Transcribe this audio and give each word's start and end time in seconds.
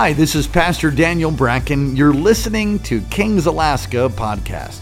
Hi, 0.00 0.12
this 0.12 0.36
is 0.36 0.46
Pastor 0.46 0.92
Daniel 0.92 1.32
Bracken. 1.32 1.96
You're 1.96 2.14
listening 2.14 2.78
to 2.84 3.00
Kings 3.10 3.46
Alaska 3.46 4.08
podcast. 4.08 4.80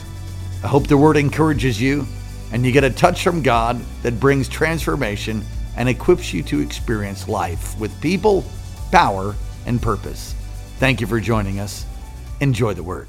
I 0.63 0.67
hope 0.67 0.89
the 0.89 0.99
word 0.99 1.17
encourages 1.17 1.81
you 1.81 2.07
and 2.53 2.67
you 2.67 2.71
get 2.71 2.85
a 2.85 2.91
touch 2.91 3.25
from 3.25 3.43
God 3.43 3.81
that 4.03 4.21
brings 4.21 4.47
transformation 4.47 5.43
and 5.75 5.89
equips 5.89 6.35
you 6.35 6.43
to 6.43 6.61
experience 6.61 7.29
life 7.29 7.81
with 7.81 7.99
people, 8.03 8.45
power, 8.93 9.35
and 9.65 9.81
purpose. 9.81 10.35
Thank 10.81 11.01
you 11.01 11.07
for 11.07 11.19
joining 11.19 11.61
us. 11.61 11.87
Enjoy 12.43 12.75
the 12.75 12.83
word. 12.83 13.09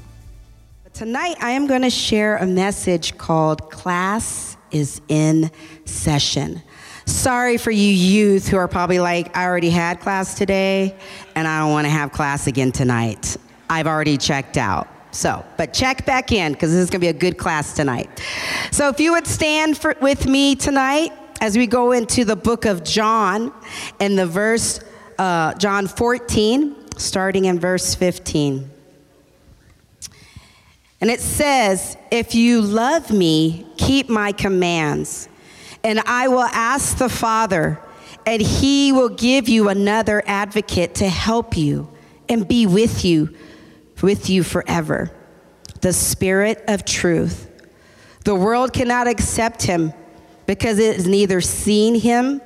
Tonight, 0.94 1.36
I 1.42 1.50
am 1.50 1.66
going 1.66 1.82
to 1.82 1.90
share 1.90 2.38
a 2.38 2.46
message 2.46 3.18
called 3.18 3.70
Class 3.70 4.56
is 4.70 5.02
in 5.08 5.50
Session. 5.84 6.62
Sorry 7.08 7.56
for 7.56 7.70
you 7.70 7.90
youth 7.90 8.48
who 8.48 8.58
are 8.58 8.68
probably 8.68 9.00
like, 9.00 9.34
I 9.34 9.46
already 9.46 9.70
had 9.70 9.98
class 9.98 10.34
today 10.34 10.94
and 11.34 11.48
I 11.48 11.60
don't 11.60 11.70
want 11.70 11.86
to 11.86 11.90
have 11.90 12.12
class 12.12 12.46
again 12.46 12.70
tonight. 12.70 13.38
I've 13.70 13.86
already 13.86 14.18
checked 14.18 14.58
out. 14.58 14.88
So, 15.10 15.42
but 15.56 15.72
check 15.72 16.04
back 16.04 16.32
in 16.32 16.52
because 16.52 16.70
this 16.70 16.80
is 16.80 16.90
going 16.90 17.00
to 17.00 17.04
be 17.06 17.08
a 17.08 17.18
good 17.18 17.38
class 17.38 17.72
tonight. 17.72 18.10
So, 18.70 18.90
if 18.90 19.00
you 19.00 19.12
would 19.12 19.26
stand 19.26 19.78
for, 19.78 19.96
with 20.02 20.26
me 20.26 20.54
tonight 20.54 21.12
as 21.40 21.56
we 21.56 21.66
go 21.66 21.92
into 21.92 22.26
the 22.26 22.36
book 22.36 22.66
of 22.66 22.84
John 22.84 23.54
and 24.00 24.18
the 24.18 24.26
verse, 24.26 24.80
uh, 25.18 25.54
John 25.54 25.86
14, 25.86 26.76
starting 26.98 27.46
in 27.46 27.58
verse 27.58 27.94
15. 27.94 28.70
And 31.00 31.10
it 31.10 31.20
says, 31.20 31.96
If 32.10 32.34
you 32.34 32.60
love 32.60 33.10
me, 33.10 33.66
keep 33.78 34.10
my 34.10 34.30
commands, 34.32 35.30
and 35.84 36.00
I 36.00 36.28
will 36.28 36.40
ask 36.40 36.98
the 36.98 37.08
Father, 37.08 37.80
and 38.26 38.42
he 38.42 38.92
will 38.92 39.08
give 39.08 39.48
you 39.48 39.68
another 39.68 40.22
advocate 40.26 40.96
to 40.96 41.08
help 41.08 41.56
you 41.56 41.90
and 42.28 42.46
be 42.46 42.66
with 42.66 43.04
you, 43.04 43.34
with 44.02 44.28
you 44.28 44.42
forever. 44.42 45.10
The 45.80 45.92
Spirit 45.92 46.62
of 46.68 46.84
truth. 46.84 47.50
The 48.24 48.34
world 48.34 48.72
cannot 48.72 49.06
accept 49.06 49.62
him 49.62 49.92
because 50.46 50.78
it 50.78 50.96
has 50.96 51.06
neither 51.06 51.40
seen 51.40 51.94
him 51.94 52.40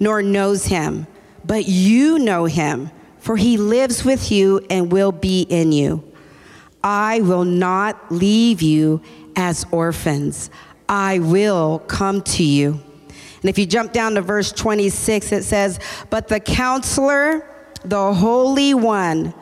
nor 0.00 0.22
knows 0.22 0.66
him, 0.66 1.06
but 1.44 1.66
you 1.66 2.18
know 2.18 2.46
him, 2.46 2.90
for 3.18 3.36
he 3.36 3.56
lives 3.56 4.04
with 4.04 4.32
you 4.32 4.66
and 4.70 4.90
will 4.90 5.12
be 5.12 5.42
in 5.42 5.72
you. 5.72 6.02
I 6.82 7.20
will 7.20 7.44
not 7.44 8.10
leave 8.10 8.62
you 8.62 9.02
as 9.36 9.66
orphans. 9.70 10.50
I 10.90 11.20
will 11.20 11.78
come 11.78 12.20
to 12.22 12.42
you. 12.42 12.80
And 13.40 13.48
if 13.48 13.58
you 13.58 13.64
jump 13.64 13.92
down 13.92 14.16
to 14.16 14.22
verse 14.22 14.50
26, 14.50 15.30
it 15.30 15.44
says, 15.44 15.78
But 16.10 16.26
the 16.26 16.40
counselor, 16.40 17.48
the 17.84 18.12
Holy 18.12 18.74
One, 18.74 19.32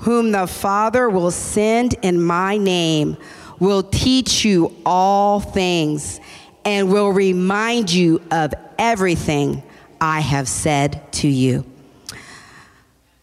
whom 0.00 0.32
the 0.32 0.46
Father 0.46 1.08
will 1.08 1.30
send 1.30 1.94
in 2.02 2.22
my 2.22 2.58
name, 2.58 3.16
will 3.58 3.82
teach 3.82 4.44
you 4.44 4.76
all 4.84 5.40
things 5.40 6.20
and 6.64 6.92
will 6.92 7.10
remind 7.10 7.90
you 7.90 8.20
of 8.30 8.52
everything 8.78 9.62
I 10.00 10.20
have 10.20 10.46
said 10.46 11.10
to 11.14 11.28
you. 11.28 11.64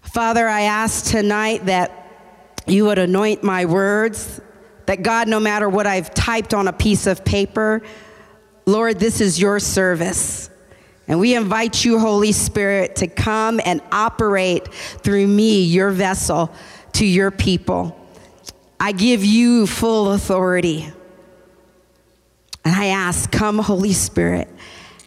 Father, 0.02 0.47
I 0.47 0.61
ask 0.61 1.05
tonight 1.05 1.67
that 1.67 2.02
you 2.66 2.86
would 2.86 2.97
anoint 2.97 3.44
my 3.44 3.66
words, 3.66 4.42
that 4.86 5.02
God, 5.03 5.28
no 5.28 5.39
matter 5.39 5.67
what 5.67 5.88
I've 5.88 6.14
typed 6.14 6.53
on 6.53 6.67
a 6.67 6.73
piece 6.73 7.08
of 7.08 7.25
paper, 7.25 7.81
Lord, 8.66 9.00
this 9.00 9.22
is 9.22 9.39
your 9.39 9.59
service. 9.59 10.50
And 11.08 11.19
we 11.19 11.36
invite 11.36 11.86
you, 11.86 12.00
Holy 12.00 12.31
Spirit, 12.31 12.95
to 12.97 13.08
come 13.08 13.61
and 13.64 13.81
operate 13.92 14.73
through 14.73 15.27
me, 15.27 15.64
your 15.64 15.92
vessel, 15.92 16.52
to 16.94 17.05
your 17.05 17.30
people. 17.30 18.00
I 18.80 18.92
give 18.92 19.23
you 19.23 19.67
full 19.67 20.14
authority. 20.14 20.92
And 22.64 22.76
I 22.76 22.88
ask, 22.88 23.32
come, 23.32 23.59
Holy 23.59 23.93
Spirit, 23.93 24.49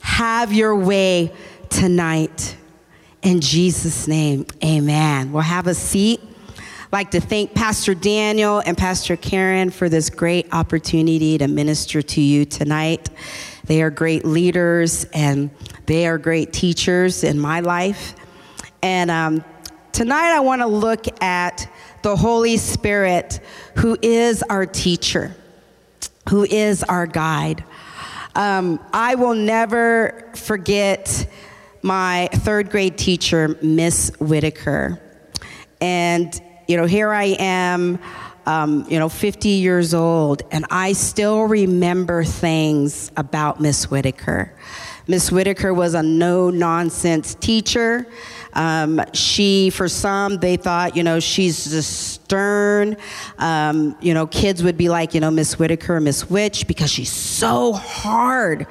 have 0.01 0.53
your 0.53 0.77
way 0.77 1.33
tonight. 1.69 2.57
In 3.23 3.41
Jesus' 3.41 4.07
name, 4.07 4.47
amen. 4.65 5.33
We'll 5.33 5.43
have 5.43 5.67
a 5.67 5.75
seat 5.75 6.21
like 6.91 7.11
to 7.11 7.21
thank 7.21 7.55
Pastor 7.55 7.95
Daniel 7.95 8.63
and 8.65 8.77
Pastor 8.77 9.15
Karen 9.15 9.69
for 9.69 9.91
this 9.91 10.09
great 10.09 10.47
opportunity 10.53 11.37
to 11.37 11.47
minister 11.47 12.01
to 12.01 12.21
you 12.21 12.47
tonight. 12.47 13.11
They 13.65 13.83
are 13.83 13.91
great 13.91 14.25
leaders 14.25 15.05
and 15.13 15.51
they 15.85 16.07
are 16.07 16.17
great 16.17 16.53
teachers 16.53 17.25
in 17.25 17.39
my 17.39 17.61
life. 17.61 18.15
And 18.83 19.11
um, 19.11 19.45
tonight 19.93 20.35
I 20.35 20.41
want 20.41 20.63
to 20.63 20.67
look 20.67 21.05
at 21.23 21.71
the 22.03 22.17
Holy 22.17 22.57
Spirit, 22.57 23.41
who 23.77 23.99
is 24.01 24.43
our 24.45 24.65
teacher, 24.65 25.35
who 26.31 26.45
is 26.45 26.83
our 26.85 27.07
guide. 27.07 27.65
Um, 28.35 28.81
I 28.95 29.15
will 29.15 29.35
never 29.35 30.31
forget 30.35 31.29
my 31.83 32.31
third 32.33 32.71
grade 32.71 32.97
teacher, 32.97 33.59
Miss 33.61 34.11
Whitaker. 34.19 35.03
And 35.81 36.41
you 36.69 36.77
know, 36.77 36.85
here 36.85 37.11
I 37.11 37.35
am, 37.39 37.99
um, 38.45 38.85
you 38.91 38.99
know, 38.99 39.09
50 39.09 39.49
years 39.49 39.95
old, 39.95 40.43
and 40.51 40.67
I 40.71 40.93
still 40.93 41.45
remember 41.45 42.25
things 42.25 43.11
about 43.17 43.59
Miss 43.59 43.91
Whitaker. 43.91 44.53
Miss 45.07 45.33
Whitaker 45.33 45.73
was 45.73 45.95
a 45.95 46.03
no 46.03 46.51
nonsense 46.51 47.35
teacher. 47.37 48.07
Um, 48.53 49.01
she, 49.15 49.71
for 49.71 49.89
some, 49.89 50.37
they 50.37 50.59
thought, 50.59 50.95
you 50.95 51.03
know, 51.03 51.21
she's 51.21 51.71
just 51.71 52.13
stern. 52.13 52.99
Um, 53.39 53.97
you 54.03 54.13
know, 54.13 54.27
kids 54.27 54.63
would 54.63 54.77
be 54.77 54.91
like, 54.91 55.15
you 55.15 55.21
know, 55.21 55.31
Miss 55.31 55.59
Whitaker, 55.59 55.99
Miss 56.01 56.29
Witch, 56.29 56.67
because 56.67 56.91
she's 56.91 57.11
so 57.11 57.73
hard 57.73 58.67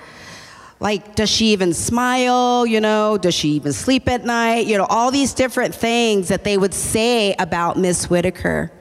like 0.79 1.15
does 1.15 1.29
she 1.29 1.47
even 1.47 1.73
smile 1.73 2.65
you 2.65 2.79
know? 2.79 3.17
Does 3.17 3.33
she 3.33 3.49
even 3.49 3.73
sleep 3.73 4.07
at 4.07 4.25
night? 4.25 4.67
You 4.67 4.77
know 4.77 4.85
all 4.85 5.11
these 5.11 5.33
different 5.33 5.73
things 5.73 6.27
that 6.27 6.43
they 6.43 6.57
would 6.57 6.73
say 6.73 7.35
about 7.39 7.77
miss 7.77 8.09
whitaker. 8.09 8.71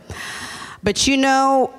But 0.82 1.06
you 1.06 1.16
know 1.16 1.72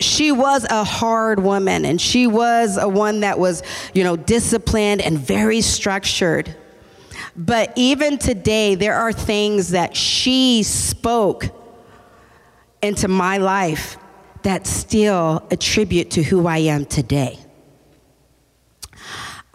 she 0.00 0.30
was 0.30 0.64
a 0.70 0.84
hard 0.84 1.40
woman 1.40 1.84
and 1.84 2.00
she 2.00 2.26
was 2.26 2.76
a 2.76 2.88
one 2.88 3.20
that 3.20 3.38
was 3.38 3.62
you 3.94 4.04
know 4.04 4.16
disciplined 4.16 5.00
and 5.00 5.18
very 5.18 5.60
structured. 5.60 6.54
But 7.36 7.72
even 7.76 8.18
today 8.18 8.74
there 8.74 8.94
are 8.94 9.12
things 9.12 9.70
that 9.70 9.96
she 9.96 10.62
spoke 10.62 11.46
into 12.82 13.08
my 13.08 13.38
life 13.38 13.96
that 14.42 14.66
still 14.66 15.46
attribute 15.50 16.10
to 16.12 16.22
who 16.22 16.46
i 16.46 16.58
am 16.58 16.84
today 16.84 17.38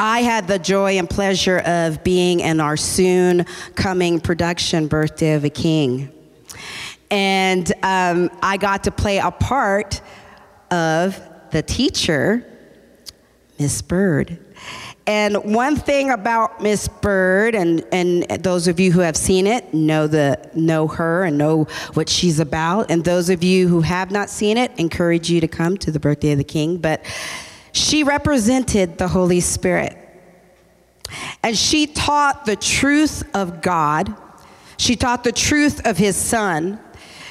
I 0.03 0.19
had 0.19 0.49
the 0.49 0.59
joy 0.59 0.97
and 0.97 1.09
pleasure 1.09 1.59
of 1.59 2.03
being 2.03 2.41
in 2.41 2.59
our 2.59 2.75
soon 2.75 3.45
coming 3.75 4.19
production, 4.19 4.87
Birthday 4.87 5.31
of 5.31 5.45
a 5.45 5.49
King. 5.49 6.11
And 7.09 7.71
um, 7.83 8.29
I 8.41 8.57
got 8.57 8.83
to 8.83 8.91
play 8.91 9.19
a 9.19 9.31
part 9.31 10.01
of 10.69 11.21
the 11.51 11.61
teacher, 11.61 12.45
Miss 13.57 13.81
Bird. 13.81 14.37
And 15.07 15.37
one 15.37 15.77
thing 15.77 16.09
about 16.09 16.59
Miss 16.59 16.89
Bird, 16.89 17.55
and, 17.55 17.85
and 17.93 18.23
those 18.43 18.67
of 18.67 18.81
you 18.81 18.91
who 18.91 18.99
have 18.99 19.15
seen 19.15 19.47
it 19.47 19.73
know 19.73 20.07
the 20.07 20.37
know 20.53 20.87
her 20.89 21.23
and 21.23 21.37
know 21.37 21.63
what 21.93 22.09
she's 22.09 22.41
about. 22.41 22.91
And 22.91 23.05
those 23.05 23.29
of 23.29 23.41
you 23.41 23.69
who 23.69 23.79
have 23.79 24.11
not 24.11 24.29
seen 24.29 24.57
it, 24.57 24.77
encourage 24.77 25.29
you 25.29 25.39
to 25.39 25.47
come 25.47 25.77
to 25.77 25.91
the 25.91 25.99
birthday 26.01 26.33
of 26.33 26.39
the 26.39 26.43
King. 26.43 26.75
But 26.75 27.05
she 27.73 28.03
represented 28.03 28.97
the 28.97 29.07
Holy 29.09 29.41
Spirit. 29.41 29.97
And 31.41 31.57
she 31.57 31.87
taught 31.87 32.45
the 32.45 32.55
truth 32.55 33.23
of 33.35 33.61
God. 33.61 34.15
She 34.77 34.95
taught 34.95 35.23
the 35.23 35.31
truth 35.31 35.85
of 35.85 35.97
his 35.97 36.15
son. 36.15 36.79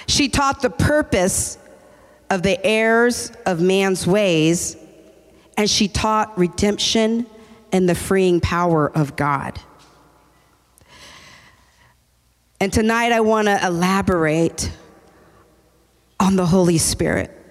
She 0.07 0.29
taught 0.29 0.61
the 0.61 0.71
purpose 0.71 1.59
of 2.29 2.43
the 2.43 2.65
heirs 2.67 3.33
of 3.47 3.61
man's 3.61 4.07
ways. 4.07 4.77
And 5.57 5.71
she 5.71 5.87
taught 5.89 6.37
redemption 6.37 7.27
and 7.71 7.89
the 7.89 7.95
freeing 7.95 8.41
power 8.41 8.91
of 8.95 9.17
God. 9.17 9.61
And 12.61 12.73
tonight 12.73 13.13
I 13.13 13.21
want 13.21 13.47
to 13.47 13.65
elaborate 13.65 14.71
on 16.19 16.37
the 16.37 16.47
Holy 16.47 16.79
Spirit. 16.79 17.42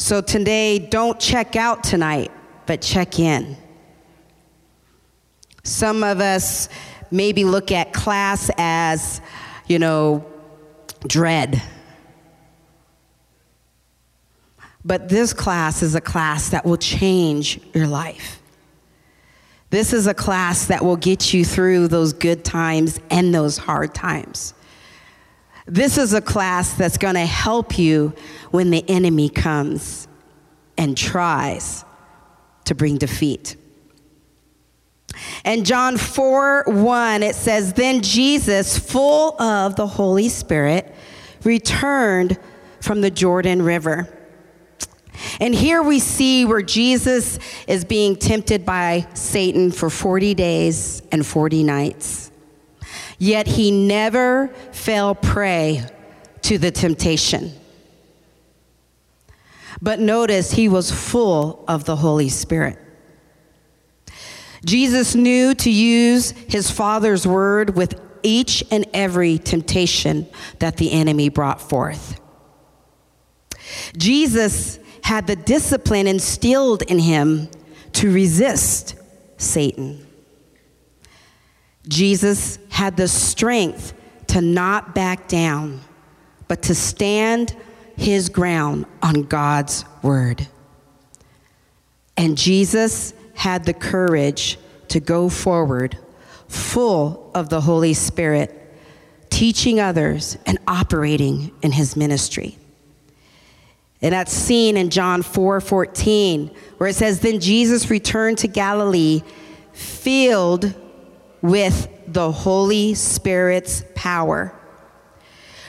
So 0.00 0.22
today, 0.22 0.78
don't 0.78 1.20
check 1.20 1.56
out 1.56 1.84
tonight, 1.84 2.32
but 2.64 2.80
check 2.80 3.18
in. 3.18 3.54
Some 5.62 6.02
of 6.02 6.20
us 6.20 6.70
maybe 7.10 7.44
look 7.44 7.70
at 7.70 7.92
class 7.92 8.50
as, 8.56 9.20
you 9.66 9.78
know, 9.78 10.24
dread. 11.06 11.62
But 14.86 15.10
this 15.10 15.34
class 15.34 15.82
is 15.82 15.94
a 15.94 16.00
class 16.00 16.48
that 16.48 16.64
will 16.64 16.78
change 16.78 17.60
your 17.74 17.86
life. 17.86 18.40
This 19.68 19.92
is 19.92 20.06
a 20.06 20.14
class 20.14 20.66
that 20.68 20.82
will 20.82 20.96
get 20.96 21.34
you 21.34 21.44
through 21.44 21.88
those 21.88 22.14
good 22.14 22.42
times 22.42 22.98
and 23.10 23.34
those 23.34 23.58
hard 23.58 23.94
times. 23.94 24.54
This 25.66 25.98
is 25.98 26.12
a 26.12 26.20
class 26.20 26.74
that's 26.74 26.98
going 26.98 27.14
to 27.14 27.26
help 27.26 27.78
you 27.78 28.14
when 28.50 28.70
the 28.70 28.88
enemy 28.88 29.28
comes 29.28 30.08
and 30.76 30.96
tries 30.96 31.84
to 32.64 32.74
bring 32.74 32.96
defeat. 32.96 33.56
And 35.44 35.66
John 35.66 35.96
4 35.96 36.64
1, 36.66 37.22
it 37.22 37.34
says, 37.34 37.72
Then 37.74 38.00
Jesus, 38.02 38.78
full 38.78 39.40
of 39.40 39.76
the 39.76 39.86
Holy 39.86 40.28
Spirit, 40.28 40.94
returned 41.44 42.38
from 42.80 43.00
the 43.00 43.10
Jordan 43.10 43.62
River. 43.62 44.08
And 45.40 45.54
here 45.54 45.82
we 45.82 45.98
see 45.98 46.44
where 46.44 46.62
Jesus 46.62 47.38
is 47.66 47.84
being 47.84 48.16
tempted 48.16 48.64
by 48.64 49.06
Satan 49.14 49.70
for 49.70 49.90
40 49.90 50.34
days 50.34 51.02
and 51.12 51.26
40 51.26 51.64
nights. 51.64 52.29
Yet 53.20 53.46
he 53.46 53.70
never 53.70 54.48
fell 54.72 55.14
prey 55.14 55.84
to 56.40 56.56
the 56.56 56.70
temptation. 56.70 57.52
But 59.82 60.00
notice 60.00 60.52
he 60.52 60.68
was 60.70 60.90
full 60.90 61.62
of 61.68 61.84
the 61.84 61.96
Holy 61.96 62.30
Spirit. 62.30 62.78
Jesus 64.64 65.14
knew 65.14 65.54
to 65.54 65.70
use 65.70 66.30
his 66.30 66.70
Father's 66.70 67.26
word 67.26 67.76
with 67.76 68.00
each 68.22 68.64
and 68.70 68.86
every 68.94 69.36
temptation 69.36 70.26
that 70.58 70.78
the 70.78 70.90
enemy 70.90 71.28
brought 71.28 71.60
forth. 71.60 72.18
Jesus 73.98 74.78
had 75.02 75.26
the 75.26 75.36
discipline 75.36 76.06
instilled 76.06 76.82
in 76.82 76.98
him 76.98 77.48
to 77.92 78.10
resist 78.10 78.94
Satan. 79.36 80.06
Jesus 81.88 82.58
had 82.68 82.96
the 82.96 83.08
strength 83.08 83.94
to 84.28 84.40
not 84.40 84.94
back 84.94 85.28
down, 85.28 85.80
but 86.48 86.62
to 86.62 86.74
stand 86.74 87.54
his 87.96 88.28
ground 88.28 88.86
on 89.02 89.22
God's 89.22 89.84
word. 90.02 90.46
And 92.16 92.36
Jesus 92.36 93.14
had 93.34 93.64
the 93.64 93.74
courage 93.74 94.58
to 94.88 95.00
go 95.00 95.28
forward 95.28 95.96
full 96.48 97.30
of 97.34 97.48
the 97.48 97.60
Holy 97.60 97.94
Spirit, 97.94 98.56
teaching 99.30 99.80
others 99.80 100.36
and 100.46 100.58
operating 100.66 101.52
in 101.62 101.72
his 101.72 101.96
ministry. 101.96 102.58
And 104.02 104.12
that's 104.12 104.32
seen 104.32 104.76
in 104.76 104.90
John 104.90 105.22
4 105.22 105.60
14, 105.60 106.50
where 106.78 106.88
it 106.88 106.96
says, 106.96 107.20
Then 107.20 107.40
Jesus 107.40 107.90
returned 107.90 108.38
to 108.38 108.48
Galilee, 108.48 109.22
filled 109.72 110.74
with 111.42 111.88
the 112.06 112.30
Holy 112.30 112.94
Spirit's 112.94 113.84
power. 113.94 114.54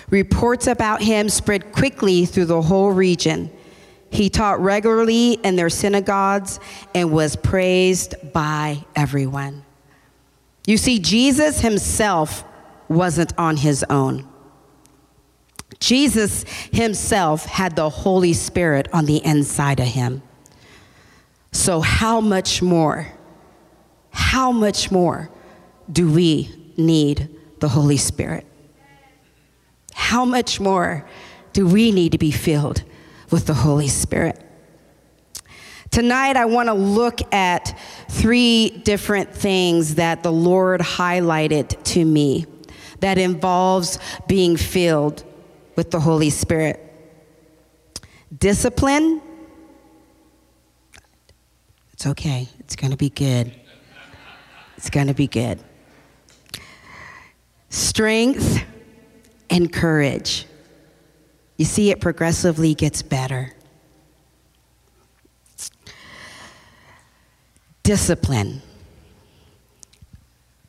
Reports 0.09 0.67
about 0.67 1.01
him 1.01 1.29
spread 1.29 1.71
quickly 1.71 2.25
through 2.25 2.45
the 2.45 2.61
whole 2.61 2.91
region. 2.91 3.49
He 4.09 4.29
taught 4.29 4.59
regularly 4.59 5.33
in 5.33 5.55
their 5.55 5.69
synagogues 5.69 6.59
and 6.93 7.11
was 7.11 7.37
praised 7.37 8.15
by 8.33 8.83
everyone. 8.95 9.63
You 10.67 10.77
see, 10.77 10.99
Jesus 10.99 11.61
himself 11.61 12.43
wasn't 12.89 13.33
on 13.37 13.57
his 13.57 13.85
own. 13.89 14.27
Jesus 15.79 16.43
himself 16.71 17.45
had 17.45 17.75
the 17.75 17.89
Holy 17.89 18.33
Spirit 18.33 18.89
on 18.93 19.05
the 19.05 19.23
inside 19.25 19.79
of 19.79 19.87
him. 19.87 20.21
So, 21.53 21.81
how 21.81 22.21
much 22.21 22.61
more, 22.61 23.07
how 24.11 24.51
much 24.51 24.91
more 24.91 25.31
do 25.91 26.11
we 26.11 26.49
need 26.77 27.29
the 27.59 27.69
Holy 27.69 27.97
Spirit? 27.97 28.45
How 29.93 30.25
much 30.25 30.59
more 30.59 31.07
do 31.53 31.67
we 31.67 31.91
need 31.91 32.11
to 32.11 32.17
be 32.17 32.31
filled 32.31 32.83
with 33.29 33.45
the 33.45 33.53
Holy 33.53 33.87
Spirit? 33.87 34.43
Tonight, 35.91 36.37
I 36.37 36.45
want 36.45 36.67
to 36.67 36.73
look 36.73 37.19
at 37.33 37.77
three 38.09 38.69
different 38.69 39.33
things 39.33 39.95
that 39.95 40.23
the 40.23 40.31
Lord 40.31 40.79
highlighted 40.79 41.83
to 41.83 42.05
me 42.05 42.45
that 43.01 43.17
involves 43.17 43.99
being 44.27 44.55
filled 44.55 45.25
with 45.75 45.91
the 45.91 45.99
Holy 45.99 46.29
Spirit. 46.29 46.79
Discipline, 48.37 49.21
it's 51.91 52.05
okay, 52.07 52.47
it's 52.59 52.75
going 52.75 52.91
to 52.91 52.97
be 52.97 53.09
good. 53.09 53.53
It's 54.77 54.89
going 54.89 55.07
to 55.07 55.13
be 55.13 55.27
good. 55.27 55.59
Strength 57.71 58.65
and 59.49 59.71
courage. 59.71 60.45
You 61.57 61.63
see, 61.63 61.89
it 61.89 62.01
progressively 62.01 62.75
gets 62.75 63.01
better. 63.01 63.53
Discipline. 67.83 68.61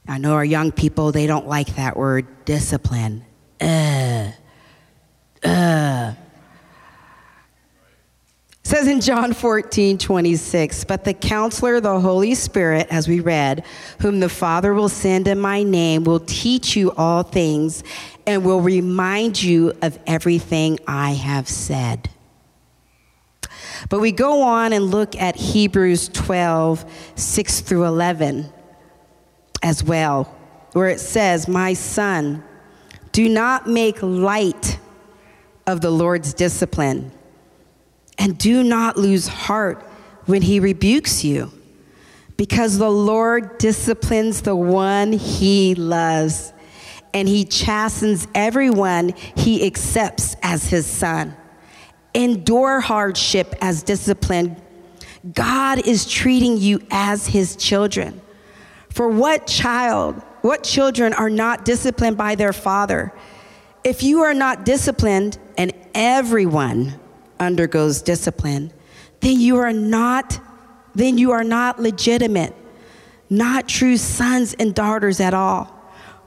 I 0.06 0.18
know 0.18 0.34
our 0.34 0.44
young 0.44 0.70
people, 0.70 1.10
they 1.10 1.26
don't 1.26 1.48
like 1.48 1.74
that 1.74 1.96
word, 1.96 2.44
discipline. 2.44 3.24
Ugh. 3.60 4.32
Ugh. 5.44 6.16
It 8.64 8.68
says 8.68 8.86
in 8.86 9.00
John 9.00 9.32
14, 9.32 9.98
26, 9.98 10.84
but 10.84 11.04
the 11.04 11.14
counselor, 11.14 11.80
the 11.80 11.98
Holy 11.98 12.34
Spirit, 12.34 12.86
as 12.90 13.08
we 13.08 13.20
read, 13.20 13.64
whom 14.00 14.20
the 14.20 14.28
Father 14.28 14.72
will 14.72 14.88
send 14.88 15.26
in 15.26 15.40
my 15.40 15.62
name, 15.62 16.04
will 16.04 16.20
teach 16.20 16.76
you 16.76 16.92
all 16.92 17.24
things 17.24 17.82
and 18.26 18.44
will 18.44 18.60
remind 18.60 19.42
you 19.42 19.72
of 19.82 19.98
everything 20.06 20.78
I 20.86 21.12
have 21.12 21.48
said. 21.48 22.08
But 23.88 24.00
we 24.00 24.12
go 24.12 24.42
on 24.42 24.72
and 24.72 24.90
look 24.90 25.16
at 25.16 25.36
Hebrews 25.36 26.08
12, 26.08 26.84
6 27.16 27.60
through 27.60 27.84
11 27.84 28.48
as 29.62 29.82
well, 29.82 30.24
where 30.72 30.88
it 30.88 31.00
says, 31.00 31.48
My 31.48 31.72
son, 31.74 32.44
do 33.12 33.28
not 33.28 33.66
make 33.66 34.02
light 34.02 34.78
of 35.66 35.80
the 35.80 35.90
Lord's 35.90 36.32
discipline, 36.32 37.12
and 38.22 38.38
do 38.38 38.62
not 38.62 38.96
lose 38.96 39.26
heart 39.26 39.82
when 40.26 40.42
he 40.42 40.60
rebukes 40.60 41.24
you, 41.24 41.50
because 42.36 42.78
the 42.78 42.88
Lord 42.88 43.58
disciplines 43.58 44.42
the 44.42 44.54
one 44.54 45.12
he 45.12 45.74
loves, 45.74 46.52
and 47.12 47.26
he 47.26 47.44
chastens 47.44 48.28
everyone 48.32 49.12
he 49.36 49.66
accepts 49.66 50.36
as 50.40 50.68
his 50.68 50.86
son. 50.86 51.36
Endure 52.14 52.78
hardship 52.78 53.56
as 53.60 53.82
discipline. 53.82 54.56
God 55.34 55.84
is 55.84 56.08
treating 56.08 56.58
you 56.58 56.80
as 56.92 57.26
his 57.26 57.56
children. 57.56 58.20
For 58.88 59.08
what 59.08 59.48
child, 59.48 60.22
what 60.42 60.62
children 60.62 61.12
are 61.12 61.30
not 61.30 61.64
disciplined 61.64 62.16
by 62.16 62.36
their 62.36 62.52
father? 62.52 63.12
If 63.82 64.04
you 64.04 64.20
are 64.20 64.34
not 64.34 64.64
disciplined, 64.64 65.38
and 65.58 65.72
everyone 65.92 67.00
undergoes 67.42 68.00
discipline, 68.00 68.72
then 69.20 69.38
you 69.38 69.58
are 69.58 69.72
not, 69.72 70.40
then 70.94 71.18
you 71.18 71.32
are 71.32 71.44
not 71.44 71.80
legitimate, 71.80 72.54
not 73.28 73.68
true 73.68 73.96
sons 73.96 74.54
and 74.54 74.74
daughters 74.74 75.20
at 75.20 75.34
all. 75.34 75.78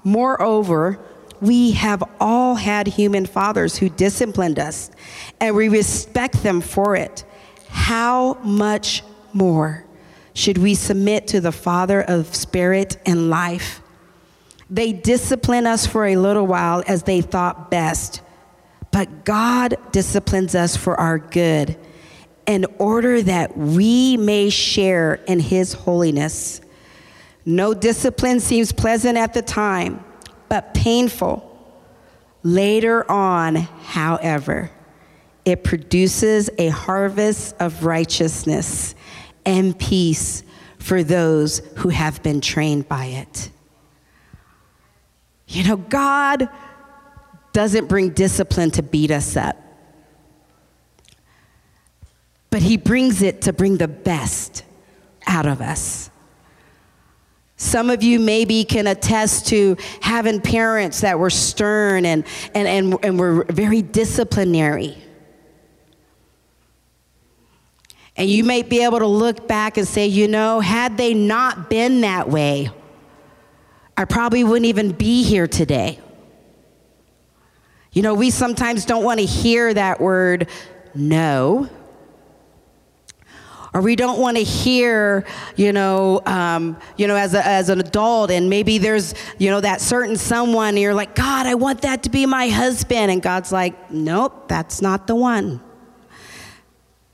Moreover, 0.04 1.00
we 1.42 1.72
have 1.72 2.04
all 2.20 2.56
had 2.56 2.88
human 2.88 3.26
fathers 3.26 3.78
who 3.78 3.90
disciplined 3.90 4.60
us, 4.60 4.92
and 5.40 5.56
we 5.56 5.68
respect 5.68 6.44
them 6.44 6.62
for 6.62 6.96
it. 6.96 7.26
How 7.70 8.36
much 8.44 9.04
more 9.34 9.86
should 10.34 10.58
we 10.58 10.76
submit 10.76 11.28
to 11.28 11.42
the 11.42 11.52
Father 11.52 12.02
of 12.02 12.34
spirit 12.36 12.98
and 13.06 13.30
life? 13.30 13.82
They 14.70 14.94
discipline 14.94 15.68
us 15.68 15.86
for 15.86 16.06
a 16.06 16.16
little 16.16 16.48
while 16.48 16.84
as 16.88 17.04
they 17.04 17.22
thought 17.22 17.70
best, 17.70 18.22
but 18.96 19.26
God 19.26 19.76
disciplines 19.92 20.56
us 20.56 20.78
for 20.78 20.98
our 20.98 21.20
good 21.20 21.76
in 22.46 22.66
order 22.78 23.22
that 23.22 23.58
we 23.58 24.16
may 24.16 24.50
share 24.50 25.16
in 25.28 25.42
his 25.42 25.74
holiness. 25.74 26.62
No 27.46 27.74
discipline 27.74 28.40
seems 28.40 28.72
pleasant 28.72 29.18
at 29.18 29.34
the 29.34 29.42
time, 29.42 30.02
but 30.48 30.74
painful. 30.74 31.44
Later 32.42 33.12
on, 33.12 33.56
however, 33.56 34.72
it 35.44 35.66
produces 35.66 36.50
a 36.58 36.70
harvest 36.70 37.54
of 37.60 37.84
righteousness 37.84 38.96
and 39.46 39.78
peace 39.78 40.42
for 40.80 41.04
those 41.04 41.60
who 41.80 41.90
have 41.90 42.24
been 42.24 42.40
trained 42.40 42.88
by 42.88 43.08
it. 43.08 43.52
You 45.50 45.66
know, 45.66 45.76
God 45.76 46.48
doesn't 47.56 47.88
bring 47.88 48.10
discipline 48.10 48.70
to 48.70 48.84
beat 48.84 49.12
us 49.12 49.38
up, 49.38 49.56
but 52.50 52.62
He 52.62 52.76
brings 52.76 53.22
it 53.22 53.44
to 53.44 53.54
bring 53.54 53.78
the 53.78 53.88
best 53.88 54.66
out 55.26 55.46
of 55.46 55.62
us. 55.62 56.10
Some 57.56 57.90
of 57.90 58.04
you 58.04 58.20
maybe 58.20 58.66
can 58.66 58.88
attest 58.88 59.48
to 59.48 59.78
having 60.02 60.42
parents 60.42 61.00
that 61.00 61.18
were 61.18 61.30
stern 61.30 62.06
and, 62.06 62.26
and, 62.54 62.68
and, 62.68 63.00
and 63.02 63.18
were 63.18 63.46
very 63.46 63.82
disciplinary. 63.82 64.98
And 68.18 68.30
you 68.30 68.44
may 68.44 68.64
be 68.64 68.84
able 68.84 69.00
to 69.00 69.08
look 69.08 69.48
back 69.48 69.78
and 69.78 69.88
say, 69.88 70.08
you 70.08 70.28
know, 70.28 70.60
had 70.60 70.98
they 70.98 71.14
not 71.14 71.70
been 71.70 72.02
that 72.02 72.28
way, 72.28 72.70
I 73.96 74.04
probably 74.04 74.44
wouldn't 74.44 74.66
even 74.66 74.92
be 74.92 75.24
here 75.24 75.48
today. 75.48 76.02
You 77.96 78.02
know, 78.02 78.14
we 78.14 78.30
sometimes 78.30 78.84
don't 78.84 79.06
want 79.06 79.22
to 79.22 79.26
hear 79.26 79.74
that 79.74 80.02
word 80.02 80.50
no. 80.94 81.70
Or 83.74 83.80
we 83.80 83.96
don't 83.96 84.20
want 84.20 84.36
to 84.36 84.44
hear, 84.44 85.26
you 85.56 85.72
know, 85.72 86.22
um, 86.26 86.78
you 86.98 87.08
know, 87.08 87.16
as, 87.16 87.34
a, 87.34 87.46
as 87.46 87.70
an 87.70 87.80
adult, 87.80 88.32
and 88.32 88.50
maybe 88.50 88.80
there's, 88.80 89.16
you 89.38 89.50
know, 89.50 89.62
that 89.62 89.80
certain 89.80 90.18
someone, 90.18 90.70
and 90.70 90.80
you're 90.80 90.94
like, 90.94 91.16
God, 91.16 91.46
I 91.46 91.56
want 91.56 91.84
that 91.84 92.04
to 92.04 92.10
be 92.10 92.26
my 92.26 92.50
husband. 92.50 93.12
And 93.12 93.22
God's 93.22 93.54
like, 93.54 93.90
nope, 93.90 94.50
that's 94.50 94.82
not 94.82 95.08
the 95.08 95.16
one. 95.16 95.62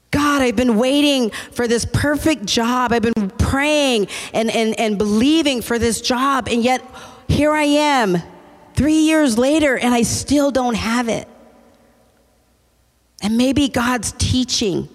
God, 0.09 0.41
I've 0.41 0.55
been 0.55 0.77
waiting 0.77 1.29
for 1.51 1.67
this 1.67 1.85
perfect 1.85 2.45
job. 2.47 2.91
I've 2.91 3.03
been 3.03 3.29
praying 3.37 4.07
and, 4.33 4.49
and, 4.49 4.79
and 4.79 4.97
believing 4.97 5.61
for 5.61 5.77
this 5.77 6.01
job, 6.01 6.47
and 6.47 6.63
yet 6.63 6.83
here 7.27 7.51
I 7.51 7.63
am 7.65 8.17
three 8.81 8.93
years 8.93 9.37
later 9.37 9.77
and 9.77 9.93
I 9.93 10.01
still 10.01 10.49
don't 10.49 10.73
have 10.73 11.07
it. 11.07 11.27
And 13.21 13.37
maybe 13.37 13.67
God's 13.67 14.11
teaching 14.13 14.89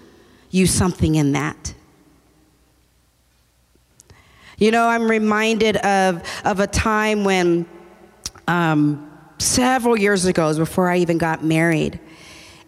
you 0.50 0.66
something 0.66 1.14
in 1.14 1.30
that. 1.32 1.72
You 4.58 4.72
know, 4.72 4.88
I'm 4.88 5.08
reminded 5.08 5.76
of, 5.76 6.20
of 6.44 6.58
a 6.58 6.66
time 6.66 7.22
when 7.22 7.64
um, 8.48 9.08
several 9.38 9.96
years 9.96 10.24
ago, 10.24 10.52
before 10.56 10.90
I 10.90 10.96
even 10.96 11.16
got 11.16 11.44
married, 11.44 12.00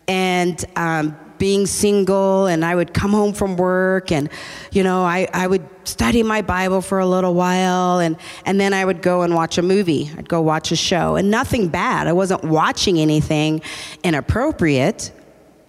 and 0.06 0.64
um, 0.76 1.16
being 1.38 1.66
single 1.66 2.46
and 2.46 2.64
I 2.64 2.74
would 2.74 2.92
come 2.92 3.12
home 3.12 3.32
from 3.32 3.56
work 3.56 4.12
and, 4.12 4.28
you 4.72 4.82
know, 4.82 5.04
I, 5.04 5.28
I 5.32 5.46
would 5.46 5.66
study 5.84 6.22
my 6.22 6.42
Bible 6.42 6.80
for 6.80 6.98
a 6.98 7.06
little 7.06 7.34
while 7.34 7.98
and, 7.98 8.16
and 8.44 8.60
then 8.60 8.74
I 8.74 8.84
would 8.84 9.02
go 9.02 9.22
and 9.22 9.34
watch 9.34 9.58
a 9.58 9.62
movie. 9.62 10.10
I'd 10.16 10.28
go 10.28 10.40
watch 10.40 10.72
a 10.72 10.76
show 10.76 11.16
and 11.16 11.30
nothing 11.30 11.68
bad. 11.68 12.06
I 12.06 12.12
wasn't 12.12 12.44
watching 12.44 12.98
anything 12.98 13.62
inappropriate. 14.02 15.12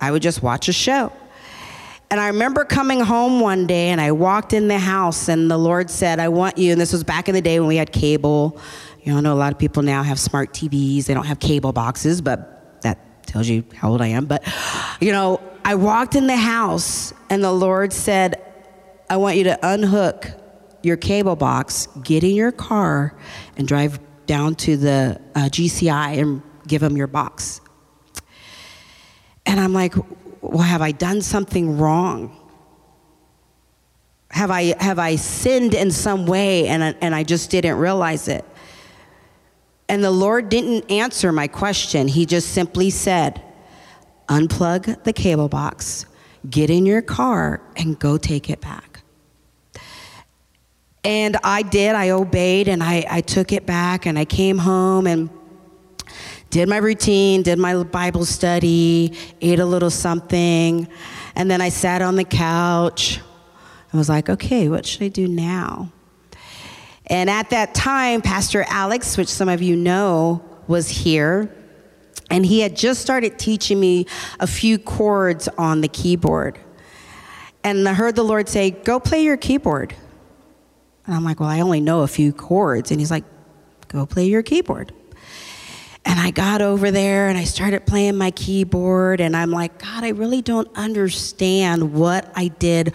I 0.01 0.11
would 0.11 0.21
just 0.21 0.41
watch 0.41 0.67
a 0.67 0.73
show. 0.73 1.11
And 2.11 2.19
I 2.19 2.27
remember 2.27 2.65
coming 2.65 3.01
home 3.01 3.39
one 3.39 3.67
day 3.67 3.89
and 3.89 4.01
I 4.01 4.11
walked 4.13 4.53
in 4.53 4.67
the 4.67 4.79
house 4.79 5.27
and 5.27 5.49
the 5.49 5.57
Lord 5.57 5.91
said, 5.91 6.19
I 6.19 6.29
want 6.29 6.57
you, 6.57 6.71
and 6.71 6.81
this 6.81 6.91
was 6.91 7.03
back 7.03 7.29
in 7.29 7.35
the 7.35 7.41
day 7.41 7.59
when 7.59 7.67
we 7.67 7.75
had 7.75 7.91
cable. 7.91 8.59
You 9.03 9.11
know, 9.11 9.19
I 9.19 9.21
know 9.21 9.33
a 9.33 9.35
lot 9.35 9.53
of 9.53 9.59
people 9.59 9.83
now 9.83 10.01
have 10.01 10.19
smart 10.19 10.51
TVs, 10.51 11.05
they 11.05 11.13
don't 11.13 11.27
have 11.27 11.39
cable 11.39 11.71
boxes, 11.71 12.19
but 12.19 12.81
that 12.81 13.27
tells 13.27 13.47
you 13.47 13.63
how 13.75 13.91
old 13.91 14.01
I 14.01 14.07
am. 14.07 14.25
But, 14.25 14.43
you 14.99 15.11
know, 15.11 15.39
I 15.63 15.75
walked 15.75 16.15
in 16.15 16.27
the 16.27 16.37
house 16.37 17.13
and 17.29 17.43
the 17.43 17.51
Lord 17.51 17.93
said, 17.93 18.41
I 19.09 19.17
want 19.17 19.37
you 19.37 19.45
to 19.45 19.59
unhook 19.61 20.27
your 20.81 20.97
cable 20.97 21.35
box, 21.35 21.87
get 22.03 22.23
in 22.23 22.35
your 22.35 22.51
car, 22.51 23.15
and 23.57 23.67
drive 23.67 23.99
down 24.25 24.55
to 24.55 24.77
the 24.77 25.19
uh, 25.35 25.41
GCI 25.41 26.19
and 26.19 26.41
give 26.67 26.81
them 26.81 26.95
your 26.95 27.07
box. 27.07 27.61
And 29.45 29.59
I'm 29.59 29.73
like, 29.73 29.95
well, 30.41 30.59
have 30.59 30.81
I 30.81 30.91
done 30.91 31.21
something 31.21 31.77
wrong? 31.77 32.35
Have 34.31 34.51
I, 34.51 34.75
have 34.79 34.99
I 34.99 35.15
sinned 35.15 35.73
in 35.73 35.91
some 35.91 36.27
way 36.27 36.67
and, 36.67 36.95
and 37.01 37.15
I 37.15 37.23
just 37.23 37.49
didn't 37.49 37.77
realize 37.77 38.27
it? 38.27 38.45
And 39.89 40.03
the 40.03 40.11
Lord 40.11 40.49
didn't 40.49 40.89
answer 40.91 41.31
my 41.31 41.47
question. 41.47 42.07
He 42.07 42.27
just 42.27 42.49
simply 42.53 42.91
said, 42.91 43.41
unplug 44.29 45.03
the 45.03 45.13
cable 45.13 45.49
box, 45.49 46.05
get 46.49 46.69
in 46.69 46.85
your 46.85 47.01
car, 47.01 47.61
and 47.75 47.99
go 47.99 48.17
take 48.17 48.49
it 48.49 48.61
back. 48.61 49.01
And 51.03 51.37
I 51.43 51.61
did, 51.61 51.95
I 51.95 52.11
obeyed, 52.11 52.67
and 52.67 52.83
I, 52.83 53.05
I 53.09 53.21
took 53.21 53.51
it 53.51 53.65
back, 53.65 54.05
and 54.05 54.19
I 54.19 54.25
came 54.25 54.57
home 54.57 55.07
and 55.07 55.29
did 56.49 56.67
my 56.67 56.77
routine, 56.77 57.43
did 57.43 57.59
my 57.59 57.83
Bible 57.83 58.25
study, 58.25 59.13
ate 59.41 59.59
a 59.59 59.65
little 59.65 59.89
something, 59.89 60.87
and 61.35 61.49
then 61.49 61.61
I 61.61 61.69
sat 61.69 62.01
on 62.01 62.15
the 62.15 62.23
couch. 62.23 63.19
I 63.93 63.97
was 63.97 64.09
like, 64.09 64.29
okay, 64.29 64.69
what 64.69 64.85
should 64.85 65.03
I 65.03 65.07
do 65.07 65.27
now? 65.27 65.91
And 67.07 67.29
at 67.29 67.49
that 67.49 67.73
time, 67.73 68.21
Pastor 68.21 68.65
Alex, 68.67 69.17
which 69.17 69.29
some 69.29 69.49
of 69.49 69.61
you 69.61 69.75
know, 69.75 70.43
was 70.67 70.89
here. 70.89 71.55
And 72.29 72.45
he 72.45 72.59
had 72.59 72.75
just 72.75 73.01
started 73.01 73.39
teaching 73.39 73.79
me 73.79 74.05
a 74.39 74.47
few 74.47 74.77
chords 74.77 75.47
on 75.57 75.81
the 75.81 75.87
keyboard. 75.87 76.59
And 77.63 77.87
I 77.87 77.93
heard 77.93 78.15
the 78.15 78.23
Lord 78.23 78.47
say, 78.47 78.71
Go 78.71 78.99
play 78.99 79.23
your 79.23 79.37
keyboard. 79.37 79.95
And 81.05 81.15
I'm 81.15 81.23
like, 81.23 81.39
Well, 81.39 81.49
I 81.49 81.61
only 81.61 81.81
know 81.81 82.01
a 82.01 82.07
few 82.07 82.31
chords. 82.31 82.91
And 82.91 82.99
he's 82.99 83.11
like, 83.11 83.25
Go 83.87 84.05
play 84.05 84.27
your 84.27 84.43
keyboard. 84.43 84.93
And 86.05 86.19
I 86.19 86.31
got 86.31 86.61
over 86.61 86.91
there 86.91 87.27
and 87.27 87.37
I 87.37 87.43
started 87.43 87.85
playing 87.85 88.15
my 88.15 88.31
keyboard. 88.31 89.19
And 89.21 89.35
I'm 89.35 89.51
like, 89.51 89.79
God, 89.79 90.03
I 90.03 90.09
really 90.09 90.41
don't 90.41 90.69
understand 90.75 91.93
what 91.93 92.31
I 92.35 92.47
did 92.47 92.93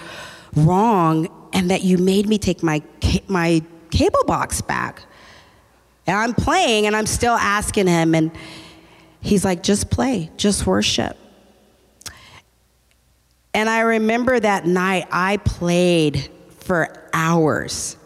wrong 0.56 1.28
and 1.52 1.70
that 1.70 1.82
you 1.82 1.98
made 1.98 2.26
me 2.26 2.38
take 2.38 2.62
my, 2.62 2.82
my 3.28 3.62
cable 3.90 4.24
box 4.24 4.60
back. 4.60 5.04
And 6.06 6.16
I'm 6.16 6.34
playing 6.34 6.86
and 6.86 6.96
I'm 6.96 7.06
still 7.06 7.34
asking 7.34 7.86
him. 7.86 8.14
And 8.14 8.32
He's 9.24 9.42
like, 9.42 9.62
just 9.62 9.90
play, 9.90 10.30
just 10.36 10.66
worship. 10.66 11.16
And 13.54 13.70
I 13.70 13.80
remember 13.80 14.38
that 14.38 14.66
night 14.66 15.06
I 15.10 15.38
played 15.38 16.28
for 16.60 17.08
hours. 17.14 17.96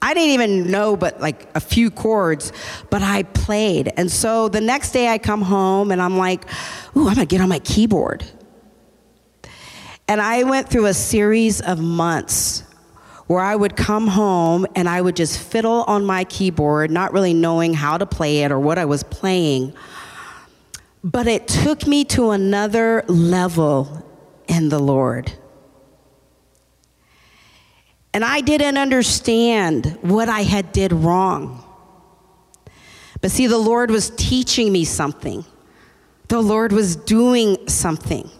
I 0.00 0.14
didn't 0.14 0.30
even 0.30 0.70
know 0.70 0.96
but 0.96 1.20
like 1.20 1.50
a 1.54 1.60
few 1.60 1.90
chords, 1.90 2.52
but 2.88 3.02
I 3.02 3.24
played. 3.24 3.92
And 3.98 4.10
so 4.10 4.48
the 4.48 4.62
next 4.62 4.92
day 4.92 5.08
I 5.08 5.18
come 5.18 5.42
home 5.42 5.90
and 5.90 6.00
I'm 6.00 6.16
like, 6.16 6.46
ooh, 6.96 7.08
I'm 7.08 7.14
gonna 7.14 7.26
get 7.26 7.42
on 7.42 7.50
my 7.50 7.58
keyboard. 7.58 8.24
And 10.08 10.18
I 10.18 10.44
went 10.44 10.70
through 10.70 10.86
a 10.86 10.94
series 10.94 11.60
of 11.60 11.78
months 11.78 12.62
where 13.26 13.40
I 13.40 13.54
would 13.54 13.76
come 13.76 14.06
home 14.06 14.66
and 14.74 14.88
I 14.88 15.02
would 15.02 15.14
just 15.14 15.38
fiddle 15.38 15.84
on 15.86 16.06
my 16.06 16.24
keyboard, 16.24 16.90
not 16.90 17.12
really 17.12 17.34
knowing 17.34 17.74
how 17.74 17.98
to 17.98 18.06
play 18.06 18.44
it 18.44 18.50
or 18.50 18.58
what 18.58 18.78
I 18.78 18.86
was 18.86 19.02
playing. 19.02 19.74
But 21.10 21.26
it 21.26 21.48
took 21.48 21.86
me 21.86 22.04
to 22.04 22.32
another 22.32 23.02
level 23.08 24.04
in 24.46 24.68
the 24.68 24.78
Lord. 24.78 25.32
And 28.12 28.22
I 28.22 28.42
didn't 28.42 28.76
understand 28.76 29.98
what 30.02 30.28
I 30.28 30.42
had 30.42 30.70
did 30.70 30.92
wrong. 30.92 31.64
But 33.22 33.30
see, 33.30 33.46
the 33.46 33.56
Lord 33.56 33.90
was 33.90 34.10
teaching 34.10 34.70
me 34.70 34.84
something. 34.84 35.46
The 36.28 36.42
Lord 36.42 36.72
was 36.72 36.94
doing 36.94 37.68
something. 37.68 38.30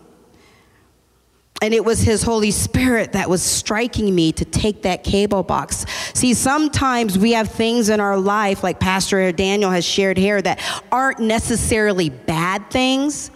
And 1.62 1.72
it 1.72 1.86
was 1.86 2.02
His 2.02 2.22
Holy 2.22 2.50
Spirit 2.50 3.12
that 3.12 3.30
was 3.30 3.40
striking 3.40 4.14
me 4.14 4.30
to 4.32 4.44
take 4.44 4.82
that 4.82 5.04
cable 5.04 5.42
box. 5.42 5.86
See, 6.18 6.34
sometimes 6.34 7.16
we 7.16 7.30
have 7.34 7.48
things 7.48 7.90
in 7.90 8.00
our 8.00 8.18
life, 8.18 8.64
like 8.64 8.80
Pastor 8.80 9.30
Daniel 9.30 9.70
has 9.70 9.84
shared 9.84 10.16
here, 10.16 10.42
that 10.42 10.58
aren't 10.90 11.20
necessarily 11.20 12.10
bad 12.10 12.72
things. 12.72 13.30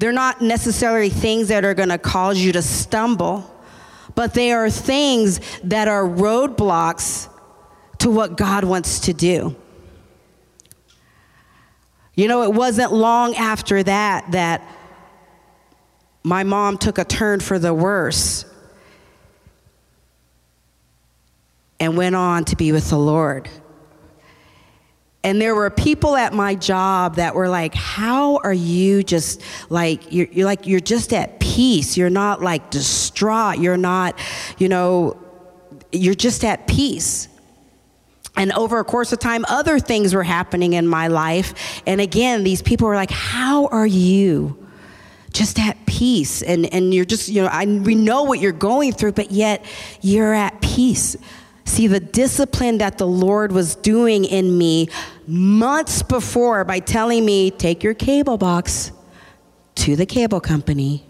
They're 0.00 0.10
not 0.10 0.40
necessarily 0.40 1.10
things 1.10 1.46
that 1.46 1.64
are 1.64 1.74
going 1.74 1.90
to 1.90 1.98
cause 1.98 2.40
you 2.40 2.50
to 2.54 2.60
stumble, 2.60 3.48
but 4.16 4.34
they 4.34 4.50
are 4.50 4.68
things 4.68 5.38
that 5.62 5.86
are 5.86 6.02
roadblocks 6.02 7.28
to 7.98 8.10
what 8.10 8.36
God 8.36 8.64
wants 8.64 8.98
to 9.02 9.12
do. 9.12 9.54
You 12.16 12.26
know, 12.26 12.42
it 12.42 12.52
wasn't 12.52 12.92
long 12.92 13.36
after 13.36 13.80
that 13.84 14.32
that 14.32 14.68
my 16.24 16.42
mom 16.42 16.78
took 16.78 16.98
a 16.98 17.04
turn 17.04 17.38
for 17.38 17.60
the 17.60 17.72
worse 17.72 18.44
and 21.80 21.96
went 21.96 22.16
on 22.16 22.44
to 22.46 22.56
be 22.56 22.72
with 22.72 22.90
the 22.90 22.98
Lord. 22.98 23.48
And 25.24 25.40
there 25.40 25.54
were 25.54 25.68
people 25.68 26.16
at 26.16 26.32
my 26.32 26.54
job 26.54 27.16
that 27.16 27.34
were 27.34 27.48
like, 27.48 27.74
How 27.74 28.38
are 28.38 28.52
you 28.52 29.02
just 29.02 29.42
like, 29.68 30.12
you're, 30.12 30.28
you're 30.30 30.46
like, 30.46 30.66
you're 30.66 30.80
just 30.80 31.12
at 31.12 31.40
peace. 31.40 31.96
You're 31.96 32.10
not 32.10 32.40
like 32.40 32.70
distraught. 32.70 33.58
You're 33.58 33.76
not, 33.76 34.18
you 34.58 34.68
know, 34.68 35.16
you're 35.92 36.14
just 36.14 36.44
at 36.44 36.66
peace. 36.66 37.28
And 38.36 38.52
over 38.52 38.78
a 38.78 38.84
course 38.84 39.12
of 39.12 39.18
time, 39.18 39.44
other 39.48 39.80
things 39.80 40.14
were 40.14 40.22
happening 40.22 40.74
in 40.74 40.86
my 40.86 41.08
life. 41.08 41.82
And 41.86 42.00
again, 42.00 42.44
these 42.44 42.62
people 42.62 42.86
were 42.86 42.94
like, 42.94 43.10
How 43.10 43.66
are 43.66 43.86
you? 43.86 44.64
just 45.30 45.58
at 45.58 45.76
peace 45.84 46.42
and, 46.42 46.64
and 46.72 46.94
you're 46.94 47.04
just 47.04 47.28
you 47.28 47.42
know 47.42 47.48
I, 47.48 47.66
we 47.66 47.94
know 47.94 48.22
what 48.22 48.40
you're 48.40 48.50
going 48.50 48.92
through 48.92 49.12
but 49.12 49.30
yet 49.30 49.64
you're 50.00 50.32
at 50.32 50.60
peace 50.62 51.16
see 51.68 51.86
the 51.86 52.00
discipline 52.00 52.78
that 52.78 52.98
the 52.98 53.06
Lord 53.06 53.52
was 53.52 53.74
doing 53.76 54.24
in 54.24 54.56
me 54.56 54.88
months 55.26 56.02
before 56.02 56.64
by 56.64 56.80
telling 56.80 57.24
me, 57.24 57.50
take 57.50 57.82
your 57.82 57.94
cable 57.94 58.38
box 58.38 58.92
to 59.76 59.94
the 59.94 60.06
cable 60.06 60.40
company. 60.40 61.06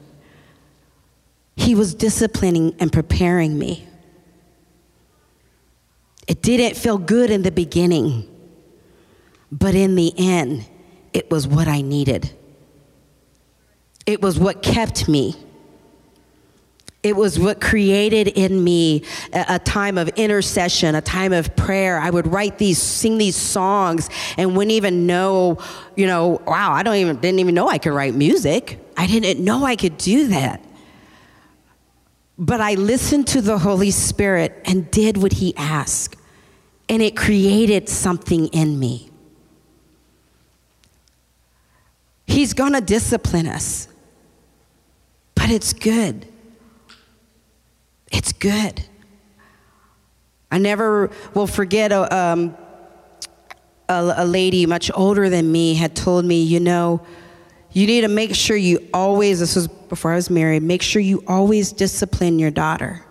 He 1.56 1.74
was 1.74 1.94
disciplining 1.94 2.74
and 2.78 2.92
preparing 2.92 3.58
me. 3.58 3.86
It 6.26 6.42
didn't 6.42 6.76
feel 6.76 6.98
good 6.98 7.30
in 7.30 7.42
the 7.42 7.50
beginning, 7.50 8.28
but 9.50 9.74
in 9.74 9.94
the 9.94 10.12
end, 10.18 10.68
it 11.12 11.30
was 11.30 11.48
what 11.48 11.66
I 11.66 11.80
needed. 11.80 12.30
It 14.04 14.20
was 14.20 14.38
what 14.38 14.62
kept 14.62 15.08
me. 15.08 15.34
It 17.08 17.16
was 17.16 17.38
what 17.38 17.58
created 17.58 18.28
in 18.28 18.62
me 18.62 19.02
a, 19.32 19.46
a, 19.48 19.58
time 19.58 19.96
of 19.96 20.08
intercession, 20.10 20.94
a 20.94 21.00
time 21.00 21.32
of 21.32 21.56
prayer. 21.56 21.98
I 21.98 22.10
would 22.10 22.26
write 22.26 22.58
these, 22.58 22.76
sing 22.76 23.16
these 23.16 23.34
songs, 23.34 24.10
and 24.36 24.54
wouldn't 24.54 24.72
even 24.72 25.06
know, 25.06 25.56
you 25.96 26.06
know, 26.06 26.42
wow, 26.46 26.72
I 26.72 26.82
don't 26.82 26.96
even 26.96 27.16
didn't 27.16 27.38
even 27.38 27.54
know 27.54 27.66
I 27.66 27.78
could 27.78 27.94
write 27.94 28.14
music. 28.14 28.78
I 28.94 29.06
didn't 29.06 29.42
know 29.42 29.64
I 29.64 29.74
could 29.74 29.96
do 29.96 30.28
that. 30.28 30.62
But 32.36 32.60
I 32.60 32.74
listened 32.74 33.26
to 33.28 33.40
the 33.40 33.56
Holy 33.56 33.90
Spirit 33.90 34.60
and 34.66 34.90
did 34.90 35.16
what 35.16 35.32
He 35.32 35.56
asked, 35.56 36.14
and 36.90 37.00
it 37.00 37.16
created 37.16 37.88
something 37.88 38.48
in 38.48 38.78
me. 38.78 39.08
He's 42.26 42.52
gonna 42.52 42.82
discipline 42.82 43.48
us, 43.48 43.88
but 45.34 45.48
it's 45.48 45.72
good 45.72 46.27
it's 48.10 48.32
good. 48.32 48.84
I 50.50 50.58
never 50.58 51.10
will 51.34 51.46
forget 51.46 51.92
a, 51.92 52.16
um, 52.16 52.56
a, 53.88 54.14
a 54.18 54.24
lady 54.24 54.66
much 54.66 54.90
older 54.94 55.28
than 55.28 55.50
me 55.50 55.74
had 55.74 55.94
told 55.94 56.24
me, 56.24 56.42
you 56.42 56.60
know, 56.60 57.04
you 57.72 57.86
need 57.86 58.00
to 58.00 58.08
make 58.08 58.34
sure 58.34 58.56
you 58.56 58.88
always, 58.94 59.40
this 59.40 59.54
was 59.54 59.68
before 59.68 60.12
I 60.12 60.16
was 60.16 60.30
married, 60.30 60.62
make 60.62 60.82
sure 60.82 61.02
you 61.02 61.22
always 61.26 61.72
discipline 61.72 62.38
your 62.38 62.50
daughter. 62.50 63.04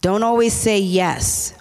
Don't 0.00 0.22
always 0.22 0.52
say 0.52 0.80
yes. 0.80 1.54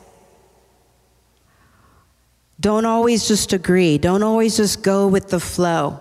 Don't 2.60 2.86
always 2.86 3.28
just 3.28 3.54
agree. 3.54 3.98
Don't 3.98 4.24
always 4.24 4.58
just 4.58 4.84
go 4.84 5.08
with 5.08 5.30
the 5.30 5.40
flow. 5.40 6.00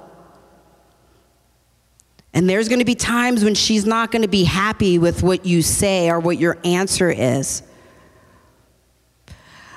And 2.34 2.48
there's 2.48 2.68
going 2.68 2.78
to 2.78 2.84
be 2.84 2.94
times 2.94 3.44
when 3.44 3.54
she's 3.54 3.84
not 3.84 4.10
going 4.10 4.22
to 4.22 4.28
be 4.28 4.44
happy 4.44 4.98
with 4.98 5.22
what 5.22 5.44
you 5.44 5.60
say 5.62 6.10
or 6.10 6.18
what 6.18 6.38
your 6.38 6.58
answer 6.64 7.10
is. 7.10 7.62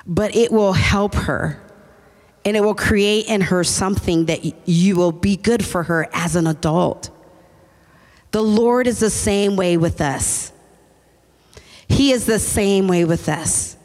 But 0.06 0.34
it 0.34 0.50
will 0.50 0.72
help 0.72 1.14
her. 1.14 1.62
And 2.44 2.56
it 2.56 2.60
will 2.60 2.74
create 2.74 3.26
in 3.26 3.40
her 3.42 3.64
something 3.64 4.26
that 4.26 4.68
you 4.68 4.96
will 4.96 5.12
be 5.12 5.36
good 5.36 5.64
for 5.64 5.82
her 5.82 6.08
as 6.12 6.36
an 6.36 6.46
adult. 6.46 7.10
The 8.30 8.42
Lord 8.42 8.86
is 8.86 9.00
the 9.00 9.10
same 9.10 9.56
way 9.56 9.76
with 9.76 10.00
us. 10.00 10.52
He 11.88 12.12
is 12.12 12.24
the 12.24 12.38
same 12.38 12.88
way 12.88 13.04
with 13.04 13.28
us. 13.28 13.75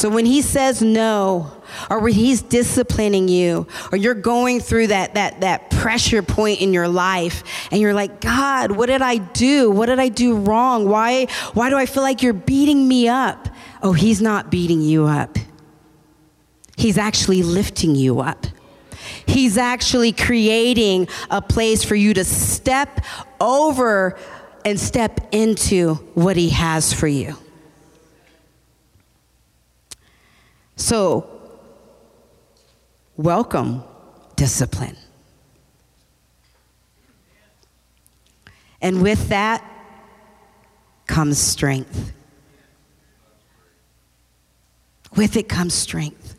So 0.00 0.08
when 0.08 0.24
he 0.24 0.40
says 0.40 0.80
no, 0.80 1.52
or 1.90 1.98
when 2.00 2.14
he's 2.14 2.40
disciplining 2.40 3.28
you, 3.28 3.66
or 3.92 3.98
you're 3.98 4.14
going 4.14 4.60
through 4.60 4.86
that, 4.86 5.12
that, 5.12 5.42
that 5.42 5.68
pressure 5.68 6.22
point 6.22 6.62
in 6.62 6.72
your 6.72 6.88
life, 6.88 7.44
and 7.70 7.82
you're 7.82 7.92
like, 7.92 8.22
God, 8.22 8.70
what 8.70 8.86
did 8.86 9.02
I 9.02 9.18
do? 9.18 9.70
What 9.70 9.86
did 9.86 9.98
I 9.98 10.08
do 10.08 10.36
wrong? 10.36 10.88
Why, 10.88 11.26
why 11.52 11.68
do 11.68 11.76
I 11.76 11.84
feel 11.84 12.02
like 12.02 12.22
you're 12.22 12.32
beating 12.32 12.88
me 12.88 13.08
up? 13.08 13.50
Oh, 13.82 13.92
he's 13.92 14.22
not 14.22 14.50
beating 14.50 14.80
you 14.80 15.04
up. 15.04 15.36
He's 16.78 16.96
actually 16.96 17.42
lifting 17.42 17.94
you 17.94 18.20
up. 18.20 18.46
He's 19.26 19.58
actually 19.58 20.12
creating 20.12 21.08
a 21.30 21.42
place 21.42 21.84
for 21.84 21.94
you 21.94 22.14
to 22.14 22.24
step 22.24 23.04
over 23.38 24.18
and 24.64 24.80
step 24.80 25.28
into 25.30 25.96
what 26.14 26.38
he 26.38 26.48
has 26.48 26.90
for 26.90 27.06
you. 27.06 27.36
So, 30.80 31.28
welcome 33.18 33.84
discipline. 34.34 34.96
And 38.80 39.02
with 39.02 39.28
that 39.28 39.62
comes 41.06 41.36
strength. 41.36 42.14
With 45.14 45.36
it 45.36 45.50
comes 45.50 45.74
strength. 45.74 46.34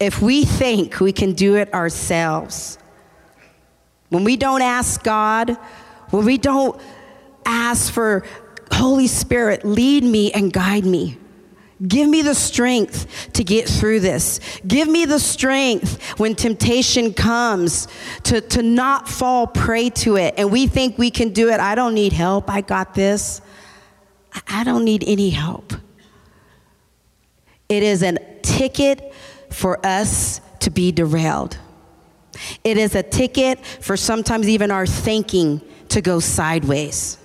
If 0.00 0.20
we 0.20 0.44
think 0.44 0.98
we 0.98 1.12
can 1.12 1.34
do 1.34 1.54
it 1.54 1.72
ourselves, 1.72 2.76
when 4.08 4.24
we 4.24 4.36
don't 4.36 4.62
ask 4.62 5.00
God, 5.04 5.56
when 6.10 6.24
we 6.24 6.38
don't 6.38 6.78
ask 7.46 7.92
for 7.92 8.24
Holy 8.72 9.06
Spirit, 9.06 9.64
lead 9.64 10.02
me 10.02 10.32
and 10.32 10.52
guide 10.52 10.84
me, 10.84 11.18
Give 11.86 12.08
me 12.08 12.22
the 12.22 12.34
strength 12.34 13.32
to 13.32 13.44
get 13.44 13.68
through 13.68 14.00
this. 14.00 14.40
Give 14.66 14.88
me 14.88 15.04
the 15.04 15.18
strength 15.18 16.18
when 16.18 16.34
temptation 16.34 17.12
comes 17.12 17.88
to, 18.24 18.40
to 18.40 18.62
not 18.62 19.08
fall 19.08 19.46
prey 19.46 19.90
to 19.90 20.16
it. 20.16 20.34
And 20.38 20.50
we 20.50 20.66
think 20.66 20.96
we 20.96 21.10
can 21.10 21.30
do 21.30 21.50
it. 21.50 21.60
I 21.60 21.74
don't 21.74 21.94
need 21.94 22.12
help. 22.12 22.48
I 22.48 22.60
got 22.60 22.94
this. 22.94 23.40
I 24.48 24.64
don't 24.64 24.84
need 24.84 25.04
any 25.06 25.30
help. 25.30 25.74
It 27.68 27.82
is 27.82 28.02
a 28.02 28.18
ticket 28.42 29.12
for 29.50 29.84
us 29.84 30.40
to 30.60 30.70
be 30.70 30.92
derailed. 30.92 31.58
It 32.62 32.76
is 32.76 32.94
a 32.94 33.02
ticket 33.02 33.64
for 33.64 33.96
sometimes 33.96 34.48
even 34.48 34.70
our 34.70 34.86
thinking 34.86 35.60
to 35.88 36.00
go 36.00 36.20
sideways. 36.20 37.18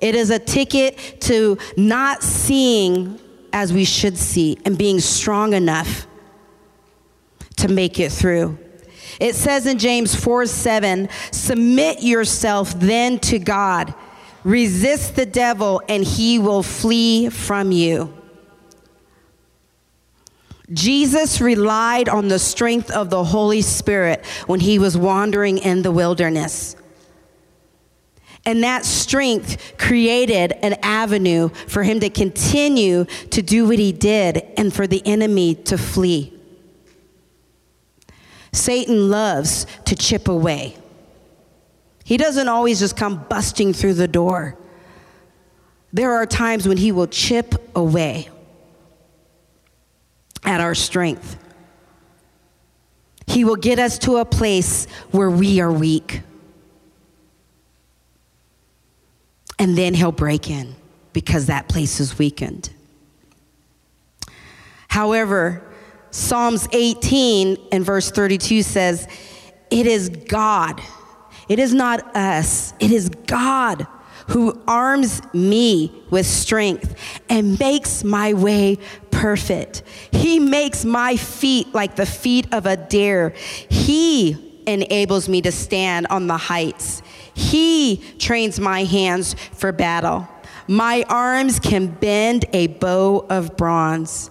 It 0.00 0.14
is 0.14 0.30
a 0.30 0.38
ticket 0.38 1.20
to 1.22 1.58
not 1.76 2.22
seeing 2.22 3.18
as 3.56 3.72
we 3.72 3.86
should 3.86 4.18
see 4.18 4.58
and 4.66 4.76
being 4.76 5.00
strong 5.00 5.54
enough 5.54 6.06
to 7.56 7.68
make 7.68 7.98
it 7.98 8.12
through. 8.12 8.58
It 9.18 9.34
says 9.34 9.66
in 9.66 9.78
James 9.78 10.14
4 10.14 10.44
7, 10.44 11.08
submit 11.32 12.02
yourself 12.02 12.78
then 12.78 13.18
to 13.20 13.38
God, 13.38 13.94
resist 14.44 15.16
the 15.16 15.24
devil, 15.24 15.80
and 15.88 16.04
he 16.04 16.38
will 16.38 16.62
flee 16.62 17.30
from 17.30 17.72
you. 17.72 18.14
Jesus 20.70 21.40
relied 21.40 22.10
on 22.10 22.28
the 22.28 22.38
strength 22.38 22.90
of 22.90 23.08
the 23.08 23.24
Holy 23.24 23.62
Spirit 23.62 24.22
when 24.46 24.60
he 24.60 24.78
was 24.78 24.98
wandering 24.98 25.56
in 25.56 25.80
the 25.80 25.92
wilderness. 25.92 26.76
And 28.46 28.62
that 28.62 28.84
strength 28.84 29.76
created 29.76 30.52
an 30.62 30.74
avenue 30.82 31.48
for 31.48 31.82
him 31.82 31.98
to 32.00 32.08
continue 32.08 33.04
to 33.32 33.42
do 33.42 33.66
what 33.66 33.80
he 33.80 33.90
did 33.90 34.38
and 34.56 34.72
for 34.72 34.86
the 34.86 35.04
enemy 35.04 35.56
to 35.56 35.76
flee. 35.76 36.32
Satan 38.52 39.10
loves 39.10 39.66
to 39.84 39.96
chip 39.96 40.28
away. 40.28 40.76
He 42.04 42.16
doesn't 42.16 42.46
always 42.46 42.78
just 42.78 42.96
come 42.96 43.24
busting 43.28 43.72
through 43.72 43.94
the 43.94 44.06
door. 44.06 44.56
There 45.92 46.12
are 46.12 46.24
times 46.24 46.68
when 46.68 46.76
he 46.76 46.92
will 46.92 47.08
chip 47.08 47.54
away 47.74 48.28
at 50.44 50.60
our 50.60 50.74
strength. 50.74 51.36
He 53.26 53.44
will 53.44 53.56
get 53.56 53.80
us 53.80 53.98
to 54.00 54.18
a 54.18 54.24
place 54.24 54.86
where 55.10 55.30
we 55.30 55.60
are 55.60 55.72
weak. 55.72 56.22
And 59.58 59.76
then 59.76 59.94
he'll 59.94 60.12
break 60.12 60.50
in 60.50 60.74
because 61.12 61.46
that 61.46 61.68
place 61.68 62.00
is 62.00 62.18
weakened. 62.18 62.70
However, 64.88 65.62
Psalms 66.10 66.68
18 66.72 67.58
and 67.72 67.84
verse 67.84 68.10
32 68.10 68.62
says, 68.62 69.08
It 69.70 69.86
is 69.86 70.08
God, 70.08 70.80
it 71.48 71.58
is 71.58 71.74
not 71.74 72.16
us, 72.16 72.72
it 72.80 72.90
is 72.90 73.08
God 73.08 73.86
who 74.28 74.60
arms 74.66 75.22
me 75.32 75.92
with 76.10 76.26
strength 76.26 76.96
and 77.28 77.58
makes 77.58 78.02
my 78.02 78.32
way 78.32 78.78
perfect. 79.10 79.82
He 80.10 80.40
makes 80.40 80.84
my 80.84 81.16
feet 81.16 81.72
like 81.74 81.96
the 81.96 82.06
feet 82.06 82.52
of 82.52 82.66
a 82.66 82.76
deer. 82.76 83.34
He 83.68 84.62
enables 84.66 85.28
me 85.28 85.42
to 85.42 85.52
stand 85.52 86.08
on 86.08 86.26
the 86.26 86.36
heights. 86.36 87.02
He 87.36 87.98
trains 88.18 88.58
my 88.58 88.84
hands 88.84 89.34
for 89.52 89.70
battle. 89.70 90.26
My 90.66 91.04
arms 91.10 91.60
can 91.60 91.88
bend 91.88 92.46
a 92.54 92.68
bow 92.68 93.26
of 93.28 93.58
bronze. 93.58 94.30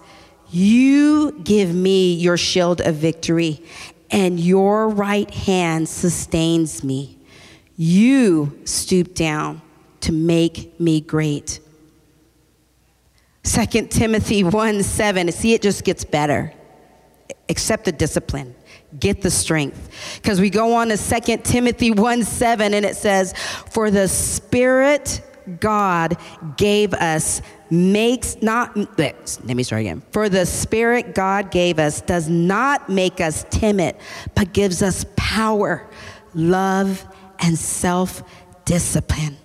You 0.50 1.38
give 1.44 1.72
me 1.72 2.14
your 2.14 2.36
shield 2.36 2.80
of 2.80 2.96
victory, 2.96 3.62
and 4.10 4.40
your 4.40 4.88
right 4.88 5.30
hand 5.30 5.88
sustains 5.88 6.82
me. 6.82 7.16
You 7.76 8.58
stoop 8.64 9.14
down 9.14 9.62
to 10.00 10.10
make 10.10 10.78
me 10.80 11.00
great. 11.00 11.60
2 13.44 13.86
Timothy 13.86 14.42
1 14.42 14.82
7. 14.82 15.30
See, 15.30 15.54
it 15.54 15.62
just 15.62 15.84
gets 15.84 16.04
better. 16.04 16.52
Accept 17.48 17.84
the 17.84 17.92
discipline, 17.92 18.55
get 18.98 19.22
the 19.22 19.30
strength. 19.30 20.16
Because 20.16 20.40
we 20.40 20.50
go 20.50 20.74
on 20.74 20.88
to 20.88 20.96
2 20.96 21.36
Timothy 21.38 21.90
1 21.90 22.22
7, 22.22 22.74
and 22.74 22.84
it 22.84 22.96
says, 22.96 23.32
For 23.70 23.90
the 23.90 24.08
Spirit 24.08 25.20
God 25.60 26.16
gave 26.56 26.92
us 26.94 27.40
makes 27.70 28.40
not, 28.42 28.76
let 28.98 29.44
me 29.44 29.62
start 29.62 29.80
again. 29.80 30.02
For 30.12 30.28
the 30.28 30.46
Spirit 30.46 31.14
God 31.14 31.50
gave 31.50 31.78
us 31.78 32.00
does 32.00 32.28
not 32.28 32.88
make 32.88 33.20
us 33.20 33.44
timid, 33.50 33.96
but 34.34 34.52
gives 34.52 34.82
us 34.82 35.04
power, 35.16 35.88
love, 36.34 37.04
and 37.40 37.58
self 37.58 38.22
discipline. 38.64 39.36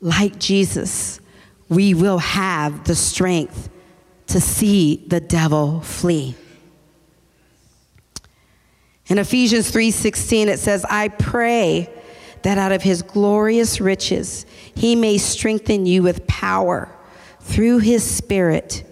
Like 0.00 0.38
Jesus, 0.38 1.20
we 1.68 1.94
will 1.94 2.18
have 2.18 2.84
the 2.84 2.94
strength 2.94 3.70
to 4.26 4.40
see 4.40 5.04
the 5.06 5.20
devil 5.20 5.80
flee. 5.80 6.36
In 9.08 9.18
Ephesians 9.18 9.70
3:16 9.70 10.48
it 10.48 10.58
says, 10.58 10.84
"I 10.88 11.08
pray 11.08 11.90
that 12.42 12.58
out 12.58 12.72
of 12.72 12.82
his 12.82 13.02
glorious 13.02 13.80
riches 13.80 14.46
he 14.74 14.96
may 14.96 15.18
strengthen 15.18 15.86
you 15.86 16.02
with 16.02 16.26
power 16.26 16.90
through 17.40 17.78
his 17.78 18.02
spirit 18.02 18.84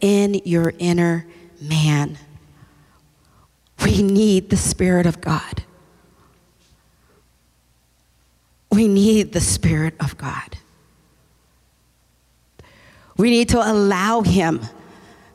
in 0.00 0.40
your 0.44 0.72
inner 0.78 1.26
man. 1.60 2.18
We 3.84 4.02
need 4.02 4.50
the 4.50 4.56
Spirit 4.56 5.06
of 5.06 5.20
God. 5.20 5.62
We 8.70 8.88
need 8.88 9.32
the 9.32 9.40
Spirit 9.40 9.94
of 10.00 10.18
God. 10.18 10.58
We 13.16 13.30
need 13.30 13.48
to 13.50 13.58
allow 13.58 14.22
Him 14.22 14.60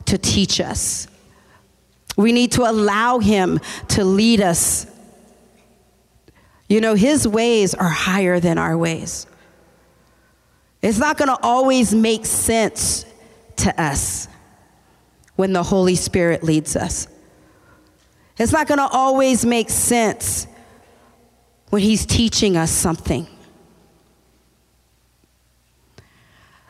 to 0.06 0.18
teach 0.18 0.60
us. 0.62 1.08
We 2.18 2.32
need 2.32 2.54
to 2.54 2.70
allow 2.70 3.20
Him 3.20 3.60
to 3.90 4.04
lead 4.04 4.42
us 4.42 4.86
you 6.72 6.80
know, 6.80 6.94
his 6.94 7.28
ways 7.28 7.74
are 7.74 7.90
higher 7.90 8.40
than 8.40 8.58
our 8.58 8.78
ways. 8.78 9.28
It's 10.82 10.98
not 10.98 11.18
going 11.18 11.28
to 11.28 11.38
always 11.44 11.94
make 11.94 12.26
sense 12.26 13.06
to 13.58 13.78
us 13.82 14.30
when 15.36 15.52
the 15.52 15.64
Holy 15.64 15.96
Spirit 15.96 16.46
leads 16.46 16.78
us. 16.78 17.10
It's 18.38 18.54
not 18.54 18.70
going 18.70 18.78
to 18.78 18.88
always 18.88 19.46
make 19.46 19.70
sense 19.70 20.48
when 21.72 21.82
he's 21.82 22.06
teaching 22.06 22.56
us 22.56 22.72
something. 22.72 23.28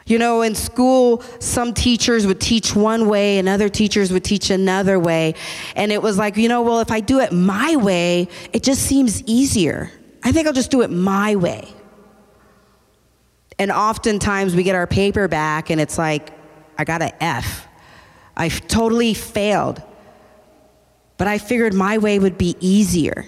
You 0.06 0.18
know, 0.18 0.42
in 0.42 0.56
school, 0.56 1.22
some 1.40 1.74
teachers 1.74 2.26
would 2.26 2.42
teach 2.42 2.76
one 2.76 3.08
way 3.08 3.38
and 3.38 3.48
other 3.48 3.70
teachers 3.70 4.12
would 4.12 4.24
teach 4.24 4.50
another 4.50 5.00
way. 5.00 5.36
And 5.76 5.92
it 5.92 6.02
was 6.02 6.18
like, 6.18 6.38
you 6.38 6.50
know, 6.50 6.62
well, 6.62 6.80
if 6.80 6.92
I 6.92 7.00
do 7.00 7.20
it 7.20 7.32
my 7.32 7.76
way, 7.76 8.28
it 8.52 8.64
just 8.64 8.82
seems 8.82 9.22
easier. 9.24 9.92
I 10.24 10.32
think 10.32 10.48
I'll 10.48 10.54
just 10.54 10.72
do 10.72 10.82
it 10.82 10.90
my 10.90 11.36
way. 11.36 11.68
And 13.60 13.72
oftentimes 13.72 14.56
we 14.56 14.64
get 14.64 14.76
our 14.76 14.88
paper 14.88 15.28
back 15.28 15.70
and 15.70 15.80
it's 15.80 15.98
like, 15.98 16.32
I 16.78 16.84
got 16.84 17.02
an 17.04 17.12
F. 17.20 17.68
I 18.36 18.50
totally 18.50 19.14
failed. 19.14 19.82
But 21.18 21.28
I 21.28 21.38
figured 21.38 21.76
my 21.76 22.00
way 22.00 22.18
would 22.18 22.40
be 22.40 22.56
easier. 22.60 23.26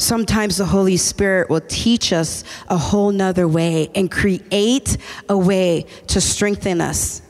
Sometimes 0.00 0.56
the 0.56 0.64
Holy 0.64 0.96
Spirit 0.96 1.50
will 1.50 1.60
teach 1.60 2.10
us 2.10 2.42
a 2.70 2.78
whole 2.78 3.12
nother 3.12 3.46
way 3.46 3.90
and 3.94 4.10
create 4.10 4.96
a 5.28 5.36
way 5.36 5.84
to 6.06 6.22
strengthen 6.22 6.80
us. 6.80 7.20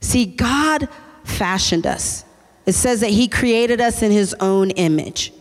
See, 0.00 0.24
God 0.24 0.88
fashioned 1.24 1.84
us. 1.84 2.24
It 2.64 2.74
says 2.74 3.00
that 3.00 3.10
He 3.10 3.26
created 3.26 3.80
us 3.80 4.02
in 4.02 4.12
His 4.12 4.36
own 4.38 4.70
image. 4.70 5.32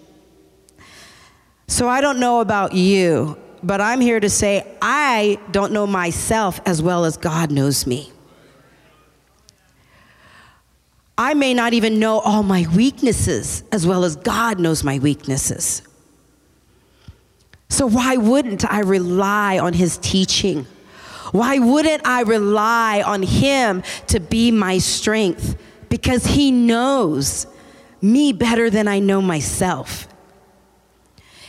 So 1.67 1.87
I 1.87 2.01
don't 2.01 2.19
know 2.19 2.39
about 2.39 2.73
you, 2.73 3.37
but 3.61 3.79
I'm 3.79 4.01
here 4.01 4.19
to 4.19 4.29
say 4.29 4.75
I 4.81 5.37
don't 5.51 5.71
know 5.71 5.85
myself 5.85 6.59
as 6.65 6.81
well 6.81 7.05
as 7.05 7.15
God 7.15 7.51
knows 7.51 7.85
me. 7.85 8.11
I 11.21 11.35
may 11.35 11.53
not 11.53 11.73
even 11.73 11.99
know 11.99 12.17
all 12.17 12.41
my 12.41 12.65
weaknesses 12.75 13.63
as 13.71 13.85
well 13.85 14.05
as 14.05 14.15
God 14.15 14.57
knows 14.57 14.83
my 14.83 14.97
weaknesses. 14.97 15.83
So, 17.69 17.85
why 17.85 18.17
wouldn't 18.17 18.65
I 18.65 18.79
rely 18.79 19.59
on 19.59 19.73
His 19.73 19.99
teaching? 19.99 20.65
Why 21.31 21.59
wouldn't 21.59 22.07
I 22.07 22.21
rely 22.21 23.03
on 23.05 23.21
Him 23.21 23.83
to 24.07 24.19
be 24.19 24.49
my 24.49 24.79
strength? 24.79 25.61
Because 25.89 26.25
He 26.25 26.49
knows 26.49 27.45
me 28.01 28.33
better 28.33 28.71
than 28.71 28.87
I 28.87 28.97
know 28.97 29.21
myself. 29.21 30.07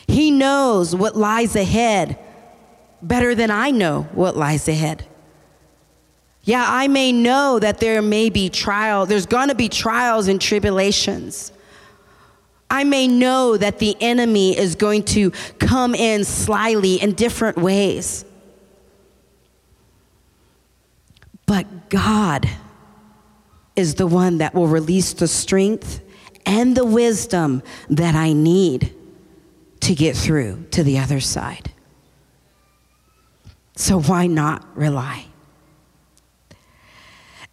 He 0.07 0.31
knows 0.31 0.95
what 0.95 1.17
lies 1.17 1.57
ahead 1.57 2.19
better 3.01 3.35
than 3.35 3.51
I 3.51 3.71
know 3.71 4.03
what 4.13 4.37
lies 4.37 4.69
ahead. 4.69 5.07
Yeah, 6.45 6.65
I 6.67 6.89
may 6.89 7.13
know 7.13 7.59
that 7.59 7.79
there 7.79 8.03
may 8.03 8.29
be 8.29 8.49
trial, 8.49 9.07
there's 9.07 9.27
to 9.27 9.55
be 9.55 9.69
trials 9.69 10.29
and 10.29 10.41
tribulations. 10.41 11.53
I 12.69 12.85
may 12.85 13.07
know 13.07 13.57
that 13.57 13.79
the 13.79 13.97
enemy 14.01 14.57
is 14.57 14.75
going 14.75 15.05
to 15.05 15.31
come 15.59 15.95
in 15.95 16.25
slyly 16.25 17.01
in 17.01 17.13
different 17.13 17.59
ways. 17.59 18.25
But 21.45 21.91
God 21.91 22.49
is 23.77 23.97
the 23.97 24.07
one 24.07 24.39
that 24.39 24.55
will 24.55 24.69
release 24.69 25.13
the 25.13 25.29
strength 25.29 26.01
and 26.47 26.75
the 26.77 26.85
wisdom 26.85 27.63
that 27.91 28.15
I 28.15 28.33
need 28.33 28.95
to 29.81 29.95
get 29.95 30.17
through 30.17 30.65
to 30.71 30.83
the 30.83 30.99
other 30.99 31.21
side. 31.21 31.73
So 33.77 34.01
why 34.01 34.27
not 34.27 34.67
rely? 34.77 35.27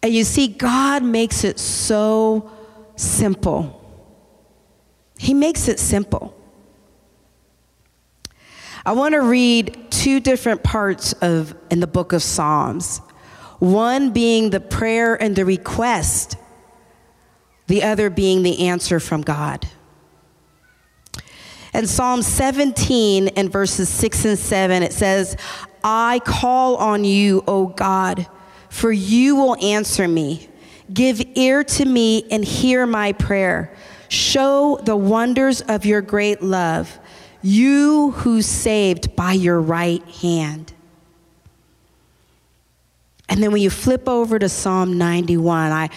And 0.02 0.14
you 0.14 0.24
see, 0.24 0.48
God 0.48 1.02
makes 1.02 1.44
it 1.44 1.58
so 1.58 2.50
simple. 2.96 3.76
He 5.18 5.34
makes 5.34 5.68
it 5.68 5.78
simple. 5.78 6.34
I 8.84 8.92
want 8.92 9.12
to 9.12 9.20
read 9.20 9.90
two 9.90 10.20
different 10.20 10.62
parts 10.62 11.12
of 11.14 11.54
in 11.70 11.80
the 11.80 11.86
book 11.86 12.14
of 12.14 12.22
Psalms. 12.22 12.98
One 13.58 14.10
being 14.10 14.50
the 14.50 14.60
prayer 14.60 15.20
and 15.20 15.36
the 15.36 15.44
request, 15.44 16.36
the 17.66 17.82
other 17.82 18.08
being 18.08 18.42
the 18.42 18.68
answer 18.68 19.00
from 19.00 19.20
God. 19.20 19.68
In 21.74 21.86
Psalm 21.86 22.22
17 22.22 23.28
and 23.28 23.52
verses 23.52 23.90
6 23.90 24.24
and 24.24 24.38
7, 24.38 24.82
it 24.82 24.94
says, 24.94 25.36
I 25.84 26.20
call 26.24 26.76
on 26.76 27.04
you, 27.04 27.44
O 27.46 27.66
God 27.66 28.26
for 28.70 28.90
you 28.90 29.36
will 29.36 29.56
answer 29.62 30.08
me. 30.08 30.48
Give 30.92 31.20
ear 31.34 31.62
to 31.62 31.84
me 31.84 32.24
and 32.30 32.44
hear 32.44 32.86
my 32.86 33.12
prayer. 33.12 33.76
Show 34.08 34.80
the 34.82 34.96
wonders 34.96 35.60
of 35.60 35.84
your 35.84 36.00
great 36.00 36.42
love, 36.42 36.98
you 37.42 38.12
who 38.12 38.42
saved 38.42 39.14
by 39.14 39.32
your 39.32 39.60
right 39.60 40.02
hand. 40.22 40.72
And 43.28 43.42
then 43.42 43.52
when 43.52 43.62
you 43.62 43.70
flip 43.70 44.08
over 44.08 44.38
to 44.38 44.48
Psalm 44.48 44.98
91, 44.98 45.70
I, 45.70 45.90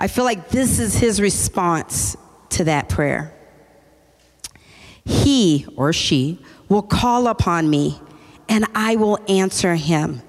I 0.00 0.08
feel 0.08 0.24
like 0.24 0.48
this 0.48 0.80
is 0.80 0.96
his 0.96 1.20
response 1.20 2.16
to 2.50 2.64
that 2.64 2.88
prayer. 2.88 3.32
He 5.04 5.66
or 5.76 5.92
she 5.92 6.44
will 6.68 6.82
call 6.82 7.28
upon 7.28 7.70
me, 7.70 8.00
and 8.48 8.64
I 8.74 8.96
will 8.96 9.18
answer 9.28 9.76
him. 9.76 10.22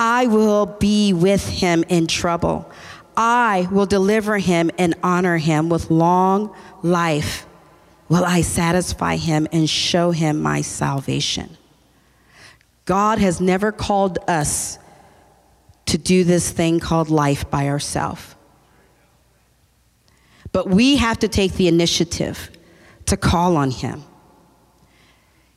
I 0.00 0.28
will 0.28 0.64
be 0.64 1.12
with 1.12 1.46
him 1.46 1.84
in 1.90 2.06
trouble. 2.06 2.70
I 3.18 3.68
will 3.70 3.84
deliver 3.84 4.38
him 4.38 4.70
and 4.78 4.94
honor 5.02 5.36
him 5.36 5.68
with 5.68 5.90
long 5.90 6.56
life. 6.82 7.46
Will 8.08 8.24
I 8.24 8.40
satisfy 8.40 9.16
him 9.16 9.46
and 9.52 9.68
show 9.68 10.10
him 10.10 10.40
my 10.40 10.62
salvation? 10.62 11.54
God 12.86 13.18
has 13.18 13.42
never 13.42 13.72
called 13.72 14.18
us 14.26 14.78
to 15.84 15.98
do 15.98 16.24
this 16.24 16.50
thing 16.50 16.80
called 16.80 17.10
life 17.10 17.50
by 17.50 17.68
ourselves. 17.68 18.34
But 20.50 20.70
we 20.70 20.96
have 20.96 21.18
to 21.18 21.28
take 21.28 21.52
the 21.54 21.68
initiative 21.68 22.50
to 23.04 23.18
call 23.18 23.54
on 23.58 23.70
him. 23.70 24.02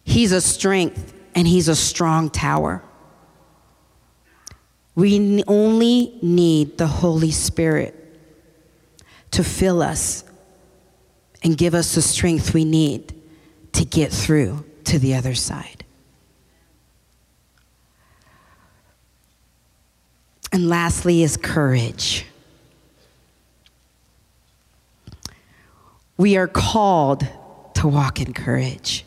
He's 0.03 0.33
a 0.33 0.41
strength 0.41 1.13
and 1.33 1.47
he's 1.47 1.69
a 1.69 1.77
strong 1.77 2.29
tower. 2.29 2.83
We 4.95 5.43
only 5.47 6.17
need 6.21 6.77
the 6.77 6.87
Holy 6.87 7.31
Spirit 7.31 7.99
to 9.31 9.43
fill 9.43 9.81
us 9.81 10.23
and 11.43 11.57
give 11.57 11.73
us 11.73 11.95
the 11.95 12.01
strength 12.01 12.53
we 12.53 12.63
need 12.63 13.13
to 13.73 13.85
get 13.85 14.11
through 14.11 14.63
to 14.85 14.99
the 14.99 15.15
other 15.15 15.33
side. 15.33 15.83
And 20.51 20.69
lastly, 20.69 21.23
is 21.23 21.35
courage. 21.35 22.27
We 26.15 26.37
are 26.37 26.47
called 26.47 27.27
to 27.73 27.87
walk 27.87 28.21
in 28.21 28.33
courage. 28.33 29.03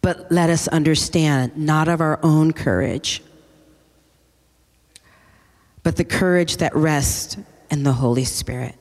But 0.00 0.30
let 0.30 0.48
us 0.48 0.68
understand, 0.68 1.56
not 1.56 1.88
of 1.88 2.00
our 2.00 2.20
own 2.22 2.52
courage, 2.52 3.20
but 5.86 5.94
the 5.94 6.04
courage 6.04 6.56
that 6.56 6.74
rests 6.74 7.36
in 7.70 7.84
the 7.84 7.92
Holy 7.92 8.24
Spirit. 8.24 8.74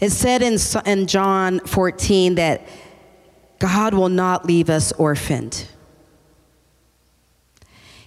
It 0.00 0.10
said 0.10 0.42
in, 0.42 0.58
in 0.86 1.06
John 1.06 1.60
14 1.60 2.34
that 2.34 2.66
God 3.60 3.94
will 3.94 4.08
not 4.08 4.44
leave 4.44 4.68
us 4.68 4.90
orphaned. 4.90 5.68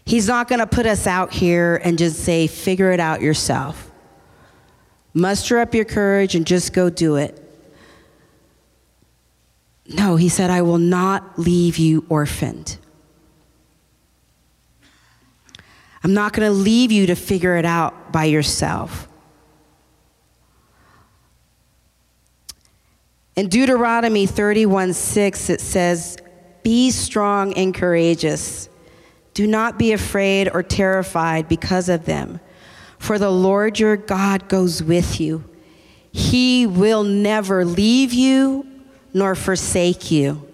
He's 0.04 0.28
not 0.28 0.50
going 0.50 0.60
to 0.60 0.68
put 0.68 0.86
us 0.86 1.08
out 1.08 1.32
here 1.32 1.80
and 1.82 1.98
just 1.98 2.18
say, 2.18 2.48
figure 2.48 2.92
it 2.92 3.00
out 3.00 3.22
yourself. 3.22 3.90
Muster 5.14 5.60
up 5.60 5.74
your 5.74 5.86
courage 5.86 6.36
and 6.36 6.46
just 6.46 6.74
go 6.74 6.90
do 6.90 7.16
it. 7.16 7.42
No, 9.88 10.18
he 10.18 10.28
said, 10.28 10.50
I 10.50 10.62
will 10.62 10.78
not 10.78 11.40
leave 11.40 11.78
you 11.78 12.06
orphaned. 12.10 12.80
I'm 16.04 16.14
not 16.14 16.34
going 16.34 16.48
to 16.48 16.54
leave 16.54 16.92
you 16.92 17.08
to 17.08 17.16
figure 17.16 17.56
it 17.56 17.66
out 17.66 18.12
by 18.12 18.26
yourself. 18.26 19.08
In 23.36 23.48
Deuteronomy 23.50 24.26
31 24.26 24.94
6, 24.94 25.50
it 25.50 25.62
says, 25.62 26.18
Be 26.62 26.92
strong 26.92 27.54
and 27.54 27.74
courageous. 27.74 28.70
Do 29.34 29.48
not 29.48 29.80
be 29.80 29.94
afraid 29.94 30.50
or 30.54 30.62
terrified 30.62 31.48
because 31.48 31.90
of 31.90 32.06
them, 32.06 32.40
for 33.00 33.18
the 33.18 33.32
Lord 33.32 33.80
your 33.80 33.98
God 33.98 34.48
goes 34.48 34.84
with 34.84 35.20
you. 35.20 35.44
He 36.12 36.68
will 36.68 37.04
never 37.04 37.66
leave 37.66 38.14
you 38.14 38.68
nor 39.14 39.34
forsake 39.34 40.12
you. 40.12 40.48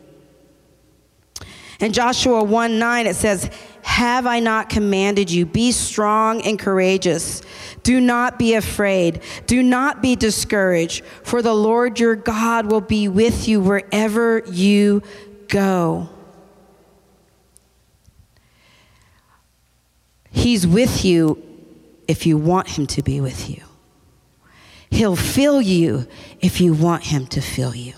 In 1.81 1.91
Joshua 1.91 2.43
1 2.43 2.79
9, 2.79 3.07
it 3.07 3.15
says, 3.15 3.49
Have 3.81 4.25
I 4.25 4.39
not 4.39 4.69
commanded 4.69 5.31
you? 5.31 5.45
Be 5.45 5.71
strong 5.71 6.41
and 6.41 6.57
courageous. 6.57 7.41
Do 7.83 7.99
not 7.99 8.39
be 8.39 8.53
afraid. 8.53 9.21
Do 9.47 9.63
not 9.63 10.01
be 10.01 10.15
discouraged, 10.15 11.03
for 11.23 11.41
the 11.41 11.53
Lord 11.53 11.99
your 11.99 12.15
God 12.15 12.71
will 12.71 12.81
be 12.81 13.07
with 13.07 13.47
you 13.47 13.59
wherever 13.59 14.43
you 14.47 15.01
go. 15.47 16.09
He's 20.31 20.65
with 20.65 21.03
you 21.03 21.43
if 22.07 22.25
you 22.25 22.37
want 22.37 22.69
him 22.69 22.87
to 22.87 23.03
be 23.03 23.19
with 23.19 23.49
you. 23.49 23.63
He'll 24.91 25.15
fill 25.15 25.61
you 25.61 26.07
if 26.39 26.61
you 26.61 26.73
want 26.73 27.03
him 27.03 27.27
to 27.27 27.41
fill 27.41 27.75
you. 27.75 27.93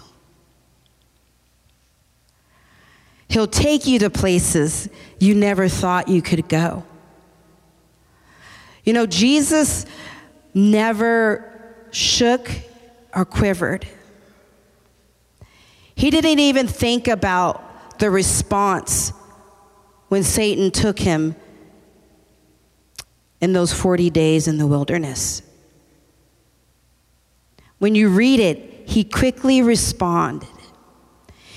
He'll 3.31 3.47
take 3.47 3.87
you 3.87 3.97
to 3.99 4.09
places 4.09 4.89
you 5.17 5.33
never 5.33 5.69
thought 5.69 6.09
you 6.09 6.21
could 6.21 6.49
go. 6.49 6.83
You 8.83 8.91
know, 8.91 9.05
Jesus 9.05 9.85
never 10.53 11.49
shook 11.91 12.51
or 13.15 13.23
quivered. 13.23 13.87
He 15.95 16.09
didn't 16.09 16.39
even 16.39 16.67
think 16.67 17.07
about 17.07 17.99
the 17.99 18.11
response 18.11 19.13
when 20.09 20.23
Satan 20.23 20.69
took 20.69 20.99
him 20.99 21.37
in 23.39 23.53
those 23.53 23.71
40 23.71 24.09
days 24.09 24.49
in 24.49 24.57
the 24.57 24.67
wilderness. 24.67 25.41
When 27.79 27.95
you 27.95 28.09
read 28.09 28.41
it, 28.41 28.89
he 28.89 29.05
quickly 29.05 29.61
responded. 29.61 30.49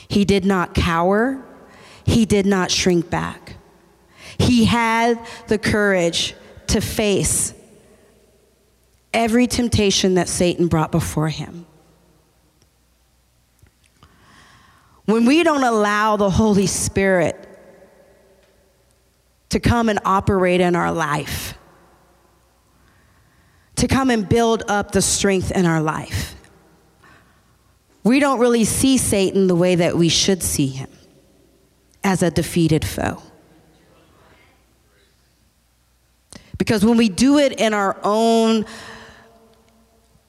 He 0.07 0.25
did 0.25 0.45
not 0.45 0.73
cower, 0.73 1.43
he 2.05 2.27
did 2.27 2.47
not 2.47 2.71
shrink 2.71 3.11
back. 3.11 3.57
He 4.38 4.64
had 4.64 5.19
the 5.49 5.59
courage 5.59 6.35
to 6.69 6.81
face 6.81 7.55
every 9.12 9.47
temptation 9.47 10.14
that 10.14 10.29
Satan 10.29 10.69
brought 10.69 10.90
before 10.90 11.29
him. 11.29 11.67
When 15.07 15.27
we 15.27 15.43
don't 15.43 15.64
allow 15.64 16.17
the 16.17 16.31
Holy 16.31 16.67
Spirit 16.67 17.49
to 19.51 19.61
come 19.61 19.88
and 19.88 19.99
operate 20.05 20.61
in 20.61 20.75
our 20.75 20.93
life, 20.93 21.57
to 23.77 23.87
come 23.87 24.11
and 24.11 24.29
build 24.29 24.62
up 24.69 24.93
the 24.93 25.03
strength 25.03 25.51
in 25.51 25.67
our 25.67 25.81
life, 25.81 26.35
we 28.03 28.19
don't 28.19 28.40
really 28.40 28.64
see 28.64 28.99
Satan 28.99 29.47
the 29.47 29.55
way 29.55 29.75
that 29.77 29.97
we 29.97 30.09
should 30.09 30.43
see 30.43 30.67
him 30.67 30.88
as 32.05 32.23
a 32.23 32.31
defeated 32.31 32.85
foe. 32.85 33.21
Because 36.59 36.85
when 36.85 36.97
we 36.97 37.09
do 37.09 37.38
it 37.38 37.59
in 37.59 37.75
our 37.75 37.99
own 38.05 38.64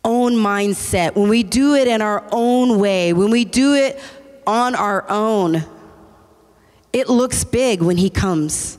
own 0.03 0.33
mindset, 0.33 1.15
when 1.15 1.29
we 1.29 1.41
do 1.41 1.73
it 1.73 1.87
in 1.87 2.01
our 2.01 2.23
own 2.31 2.79
way, 2.79 3.11
when 3.11 3.31
we 3.31 3.43
do 3.43 3.73
it 3.73 3.99
on 4.45 4.75
our 4.75 5.03
own, 5.09 5.65
it 6.93 7.09
looks 7.09 7.43
big 7.43 7.81
when 7.81 7.97
he 7.97 8.09
comes. 8.09 8.77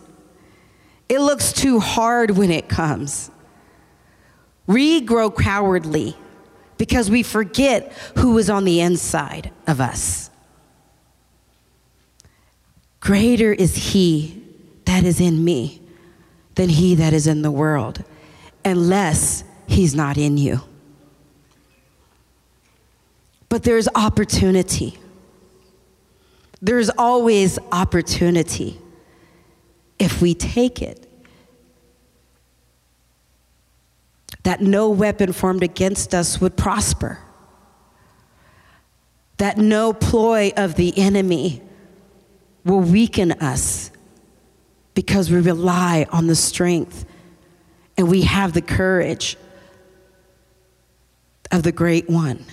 It 1.09 1.21
looks 1.21 1.53
too 1.53 1.81
hard 1.81 2.31
when 2.31 2.51
it 2.53 2.69
comes. 2.69 3.31
We 4.67 5.01
grow 5.01 5.31
cowardly 5.31 6.17
because 6.79 7.11
we 7.11 7.23
forget 7.23 7.93
who 8.19 8.39
is 8.39 8.49
on 8.49 8.65
the 8.65 8.81
inside 8.81 9.51
of 9.67 9.81
us. 9.81 10.31
Greater 13.07 13.53
is 13.53 13.93
he 13.93 14.43
that 14.85 15.05
is 15.05 15.21
in 15.21 15.45
me 15.45 15.81
than 16.57 16.69
he 16.69 16.97
that 16.97 17.13
is 17.13 17.29
in 17.29 17.43
the 17.43 17.53
world, 17.53 18.03
unless 18.65 19.45
he's 19.69 19.95
not 19.95 20.19
in 20.19 20.37
you. 20.37 20.61
But 23.49 23.63
there's 23.63 23.87
opportunity. 23.95 24.99
There's 26.61 26.91
always 26.99 27.61
opportunity 27.71 28.81
if 30.01 30.21
we 30.21 30.35
take 30.35 30.83
it. 30.83 31.09
That 34.43 34.61
no 34.61 34.91
weapon 34.91 35.33
formed 35.33 35.63
against 35.63 36.13
us 36.13 36.41
would 36.41 36.57
prosper. 36.57 37.21
That 39.37 39.59
no 39.59 39.93
ploy 39.93 40.51
of 40.57 40.75
the 40.75 40.93
enemy 40.99 41.63
will 42.67 42.81
weaken 42.81 43.33
us 43.33 43.91
because 44.95 45.31
we 45.31 45.41
rely 45.41 46.07
on 46.11 46.27
the 46.27 46.35
strength 46.35 47.07
and 47.97 48.11
we 48.11 48.23
have 48.23 48.53
the 48.53 48.61
courage 48.61 49.37
of 51.51 51.63
the 51.63 51.73
great 51.73 52.11
one. 52.11 52.45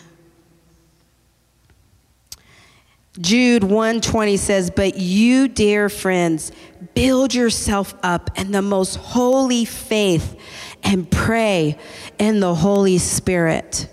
Jude 3.19 3.63
120 3.63 4.37
says, 4.37 4.71
"But 4.71 4.97
you, 4.97 5.47
dear 5.47 5.89
friends, 5.89 6.51
build 6.95 7.33
yourself 7.33 7.93
up 8.01 8.31
in 8.39 8.51
the 8.51 8.61
most 8.61 8.95
holy 8.95 9.65
faith 9.65 10.35
and 10.83 11.09
pray 11.09 11.77
in 12.17 12.39
the 12.39 12.55
Holy 12.55 12.97
Spirit." 12.97 13.87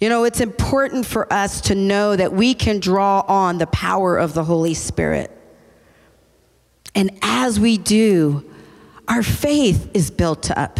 You 0.00 0.08
know, 0.08 0.24
it's 0.24 0.40
important 0.40 1.06
for 1.06 1.30
us 1.32 1.60
to 1.62 1.74
know 1.74 2.14
that 2.14 2.32
we 2.32 2.54
can 2.54 2.78
draw 2.78 3.20
on 3.26 3.58
the 3.58 3.66
power 3.66 4.16
of 4.16 4.32
the 4.32 4.44
Holy 4.44 4.74
Spirit. 4.74 5.30
And 6.94 7.18
as 7.20 7.58
we 7.58 7.78
do, 7.78 8.48
our 9.08 9.22
faith 9.22 9.90
is 9.94 10.10
built 10.10 10.50
up, 10.50 10.78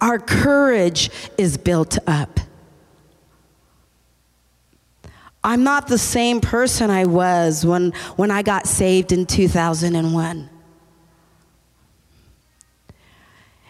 our 0.00 0.18
courage 0.18 1.10
is 1.36 1.56
built 1.56 1.98
up. 2.06 2.40
I'm 5.42 5.62
not 5.62 5.88
the 5.88 5.98
same 5.98 6.40
person 6.40 6.90
I 6.90 7.04
was 7.04 7.66
when, 7.66 7.92
when 8.16 8.30
I 8.30 8.40
got 8.40 8.66
saved 8.66 9.12
in 9.12 9.26
2001. 9.26 10.48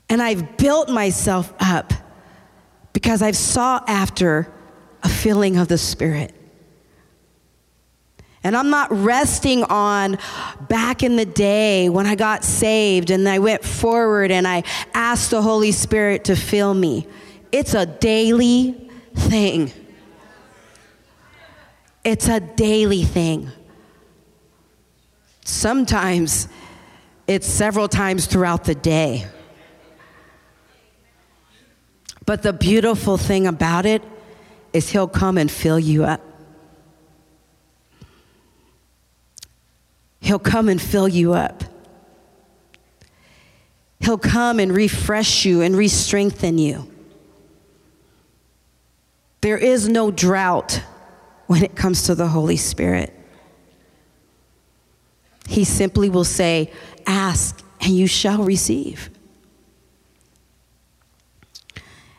And 0.09 0.23
I've 0.23 0.57
built 0.57 0.89
myself 0.89 1.53
up 1.59 1.93
because 2.93 3.23
I've 3.23 3.37
sought 3.37 3.89
after 3.89 4.54
a 5.05 5.09
filling 5.09 5.59
of 5.59 5.69
the 5.69 5.79
Spirit. 5.79 6.35
And 8.43 8.55
I'm 8.55 8.69
not 8.69 8.91
resting 8.91 9.65
on 9.65 10.19
back 10.69 11.03
in 11.03 11.17
the 11.17 11.25
day 11.25 11.89
when 11.89 12.07
I 12.07 12.15
got 12.15 12.45
saved 12.45 13.11
and 13.11 13.27
I 13.27 13.39
went 13.39 13.65
forward 13.65 14.31
and 14.31 14.47
I 14.47 14.65
asked 14.93 15.31
the 15.31 15.41
Holy 15.41 15.73
Spirit 15.73 16.25
to 16.25 16.37
fill 16.37 16.75
me. 16.75 17.07
It's 17.53 17.73
a 17.73 17.87
daily 17.87 18.91
thing. 19.15 19.73
It's 22.05 22.29
a 22.29 22.41
daily 22.41 23.05
thing. 23.05 23.51
Sometimes 25.47 26.49
it's 27.27 27.47
several 27.47 27.89
times 27.89 28.27
throughout 28.27 28.65
the 28.65 28.75
day. 28.75 29.27
But 32.27 32.43
the 32.43 32.53
beautiful 32.53 33.17
thing 33.17 33.47
about 33.47 33.87
it 33.87 34.03
is 34.75 34.91
He'll 34.91 35.09
come 35.09 35.39
and 35.39 35.51
fill 35.51 35.79
you 35.79 36.05
up. 36.05 36.21
He'll 40.21 40.39
come 40.39 40.69
and 40.69 40.81
fill 40.81 41.09
you 41.09 41.33
up. 41.33 41.65
He'll 44.01 44.19
come 44.19 44.59
and 44.59 44.75
refresh 44.75 45.47
you 45.47 45.63
and 45.63 45.77
re 45.77 45.89
strengthen 45.89 46.59
you. 46.59 46.91
There 49.41 49.59
is 49.59 49.89
no 49.89 50.11
drought 50.11 50.83
when 51.47 51.63
it 51.63 51.77
comes 51.77 52.05
to 52.05 52.15
the 52.15 52.29
Holy 52.29 52.57
Spirit. 52.57 53.15
He 55.47 55.65
simply 55.65 56.09
will 56.09 56.25
say, 56.25 56.73
Ask 57.07 57.63
and 57.81 57.91
you 57.95 58.07
shall 58.07 58.43
receive. 58.43 59.11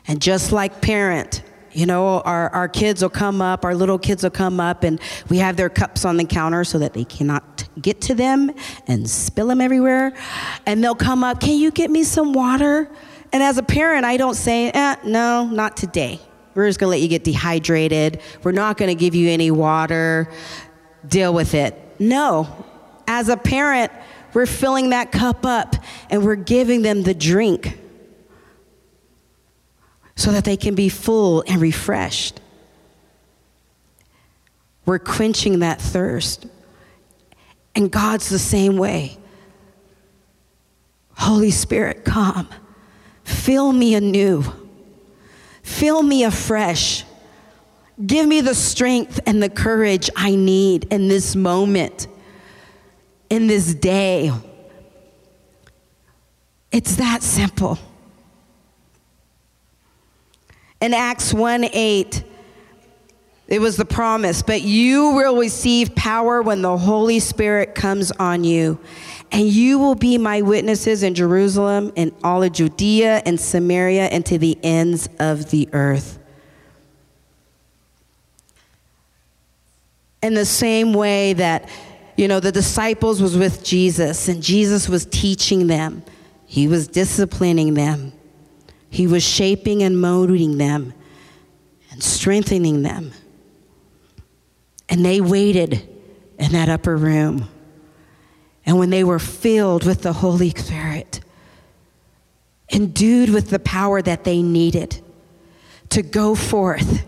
And 0.06 0.22
just 0.22 0.52
like 0.52 0.80
parent, 0.80 1.42
you 1.76 1.84
know, 1.84 2.20
our, 2.20 2.48
our 2.50 2.68
kids 2.68 3.02
will 3.02 3.10
come 3.10 3.42
up, 3.42 3.64
our 3.64 3.74
little 3.74 3.98
kids 3.98 4.22
will 4.22 4.30
come 4.30 4.60
up, 4.60 4.82
and 4.82 4.98
we 5.28 5.36
have 5.38 5.56
their 5.56 5.68
cups 5.68 6.06
on 6.06 6.16
the 6.16 6.24
counter 6.24 6.64
so 6.64 6.78
that 6.78 6.94
they 6.94 7.04
cannot 7.04 7.68
get 7.80 8.00
to 8.02 8.14
them 8.14 8.50
and 8.86 9.08
spill 9.08 9.48
them 9.48 9.60
everywhere. 9.60 10.14
And 10.64 10.82
they'll 10.82 10.94
come 10.94 11.22
up, 11.22 11.40
Can 11.40 11.58
you 11.58 11.70
get 11.70 11.90
me 11.90 12.02
some 12.02 12.32
water? 12.32 12.90
And 13.32 13.42
as 13.42 13.58
a 13.58 13.62
parent, 13.62 14.06
I 14.06 14.16
don't 14.16 14.34
say, 14.34 14.70
eh, 14.70 14.96
No, 15.04 15.46
not 15.46 15.76
today. 15.76 16.18
We're 16.54 16.66
just 16.66 16.80
gonna 16.80 16.90
let 16.90 17.02
you 17.02 17.08
get 17.08 17.24
dehydrated. 17.24 18.22
We're 18.42 18.52
not 18.52 18.78
gonna 18.78 18.94
give 18.94 19.14
you 19.14 19.28
any 19.28 19.50
water. 19.50 20.30
Deal 21.06 21.34
with 21.34 21.52
it. 21.52 21.78
No. 21.98 22.64
As 23.06 23.28
a 23.28 23.36
parent, 23.36 23.92
we're 24.32 24.46
filling 24.46 24.90
that 24.90 25.12
cup 25.12 25.44
up 25.44 25.76
and 26.08 26.24
we're 26.24 26.36
giving 26.36 26.80
them 26.80 27.02
the 27.02 27.14
drink 27.14 27.78
so 30.16 30.32
that 30.32 30.44
they 30.44 30.56
can 30.56 30.74
be 30.74 30.88
full 30.88 31.44
and 31.46 31.60
refreshed. 31.60 32.40
We're 34.86 34.98
quenching 34.98 35.60
that 35.60 35.80
thirst. 35.80 36.46
And 37.74 37.90
God's 37.90 38.30
the 38.30 38.38
same 38.38 38.78
way. 38.78 39.18
Holy 41.12 41.50
Spirit, 41.50 42.04
come. 42.04 42.48
Fill 43.24 43.72
me 43.72 43.94
anew. 43.94 44.44
Fill 45.62 46.02
me 46.02 46.24
afresh. 46.24 47.04
Give 48.04 48.26
me 48.26 48.40
the 48.40 48.54
strength 48.54 49.20
and 49.26 49.42
the 49.42 49.48
courage 49.48 50.08
I 50.16 50.34
need 50.34 50.84
in 50.90 51.08
this 51.08 51.34
moment, 51.34 52.06
in 53.28 53.46
this 53.46 53.74
day. 53.74 54.32
It's 56.70 56.96
that 56.96 57.22
simple. 57.22 57.78
In 60.86 60.94
Acts 60.94 61.34
1 61.34 61.64
8, 61.72 62.22
it 63.48 63.60
was 63.60 63.76
the 63.76 63.84
promise, 63.84 64.42
but 64.42 64.62
you 64.62 65.10
will 65.10 65.36
receive 65.36 65.96
power 65.96 66.40
when 66.40 66.62
the 66.62 66.78
Holy 66.78 67.18
Spirit 67.18 67.74
comes 67.74 68.12
on 68.12 68.44
you. 68.44 68.78
And 69.32 69.48
you 69.48 69.80
will 69.80 69.96
be 69.96 70.16
my 70.16 70.42
witnesses 70.42 71.02
in 71.02 71.16
Jerusalem, 71.16 71.90
in 71.96 72.14
all 72.22 72.44
of 72.44 72.52
Judea 72.52 73.20
and 73.26 73.40
Samaria, 73.40 74.04
and 74.04 74.24
to 74.26 74.38
the 74.38 74.56
ends 74.62 75.08
of 75.18 75.50
the 75.50 75.68
earth. 75.72 76.20
In 80.22 80.34
the 80.34 80.46
same 80.46 80.92
way 80.92 81.32
that, 81.32 81.68
you 82.16 82.28
know, 82.28 82.38
the 82.38 82.52
disciples 82.52 83.20
was 83.20 83.36
with 83.36 83.64
Jesus 83.64 84.28
and 84.28 84.40
Jesus 84.40 84.88
was 84.88 85.04
teaching 85.04 85.66
them, 85.66 86.04
he 86.44 86.68
was 86.68 86.86
disciplining 86.86 87.74
them. 87.74 88.12
He 88.90 89.06
was 89.06 89.22
shaping 89.22 89.82
and 89.82 90.00
molding 90.00 90.58
them 90.58 90.94
and 91.90 92.02
strengthening 92.02 92.82
them. 92.82 93.12
And 94.88 95.04
they 95.04 95.20
waited 95.20 95.88
in 96.38 96.52
that 96.52 96.68
upper 96.68 96.96
room. 96.96 97.48
And 98.64 98.78
when 98.78 98.90
they 98.90 99.04
were 99.04 99.18
filled 99.18 99.84
with 99.84 100.02
the 100.02 100.12
Holy 100.12 100.50
Spirit, 100.50 101.20
endued 102.70 103.30
with 103.30 103.50
the 103.50 103.58
power 103.58 104.02
that 104.02 104.24
they 104.24 104.42
needed 104.42 105.00
to 105.90 106.02
go 106.02 106.34
forth, 106.34 107.04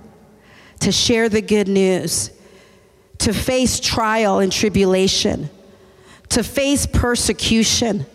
to 0.81 0.93
share 0.93 1.29
the 1.29 1.43
good 1.43 1.69
news, 1.69 2.31
to 3.19 3.33
face 3.33 3.81
trial 3.81 4.38
and 4.38 4.53
tribulation, 4.53 5.51
to 6.29 6.45
face 6.45 6.87
persecution 6.87 8.07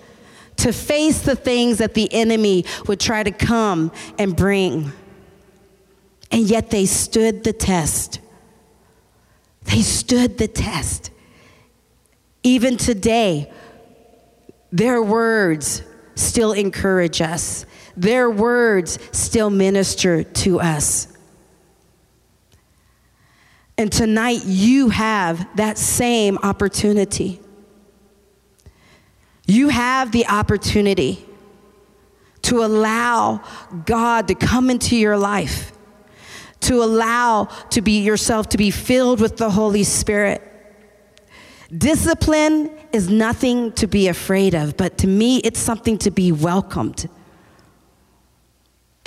to 0.64 0.72
face 0.72 1.20
the 1.20 1.36
things 1.36 1.80
that 1.80 1.94
the 1.94 2.12
enemy 2.14 2.64
would 2.88 2.98
try 2.98 3.22
to 3.22 3.32
come 3.32 3.92
and 4.18 4.34
bring. 4.34 4.94
And 6.32 6.44
yet 6.44 6.70
they 6.70 6.86
stood 6.86 7.44
the 7.44 7.52
test. 7.52 8.22
They 9.66 9.82
stood 9.82 10.38
the 10.38 10.48
test. 10.48 11.12
Even 12.44 12.78
today, 12.78 13.52
their 14.72 15.04
words 15.04 15.84
still 16.16 16.54
encourage 16.54 17.20
us, 17.22 17.66
their 17.98 18.30
words 18.30 19.00
still 19.12 19.50
minister 19.50 20.24
to 20.24 20.62
us. 20.62 21.10
And 23.78 23.92
tonight, 23.92 24.46
you 24.46 24.90
have 24.90 25.46
that 25.58 25.78
same 25.78 26.38
opportunity. 26.38 27.43
You 29.46 29.70
have 29.70 30.12
the 30.12 30.28
opportunity 30.28 31.26
to 32.44 32.64
allow 32.64 33.42
God 33.86 34.28
to 34.28 34.36
come 34.36 34.70
into 34.70 34.96
your 34.96 35.18
life, 35.18 35.72
to 36.62 36.84
allow 36.84 37.46
to 37.72 37.82
be 37.82 38.02
yourself 38.02 38.50
to 38.50 38.58
be 38.58 38.72
filled 38.72 39.20
with 39.20 39.38
the 39.38 39.50
Holy 39.50 39.84
Spirit. 39.84 40.42
Discipline 41.76 42.72
is 42.92 43.10
nothing 43.10 43.72
to 43.74 43.88
be 43.88 44.08
afraid 44.08 44.54
of, 44.54 44.78
but 44.78 44.98
to 45.00 45.08
me, 45.08 45.38
it's 45.38 45.60
something 45.60 45.98
to 46.00 46.12
be 46.12 46.32
welcomed 46.32 47.10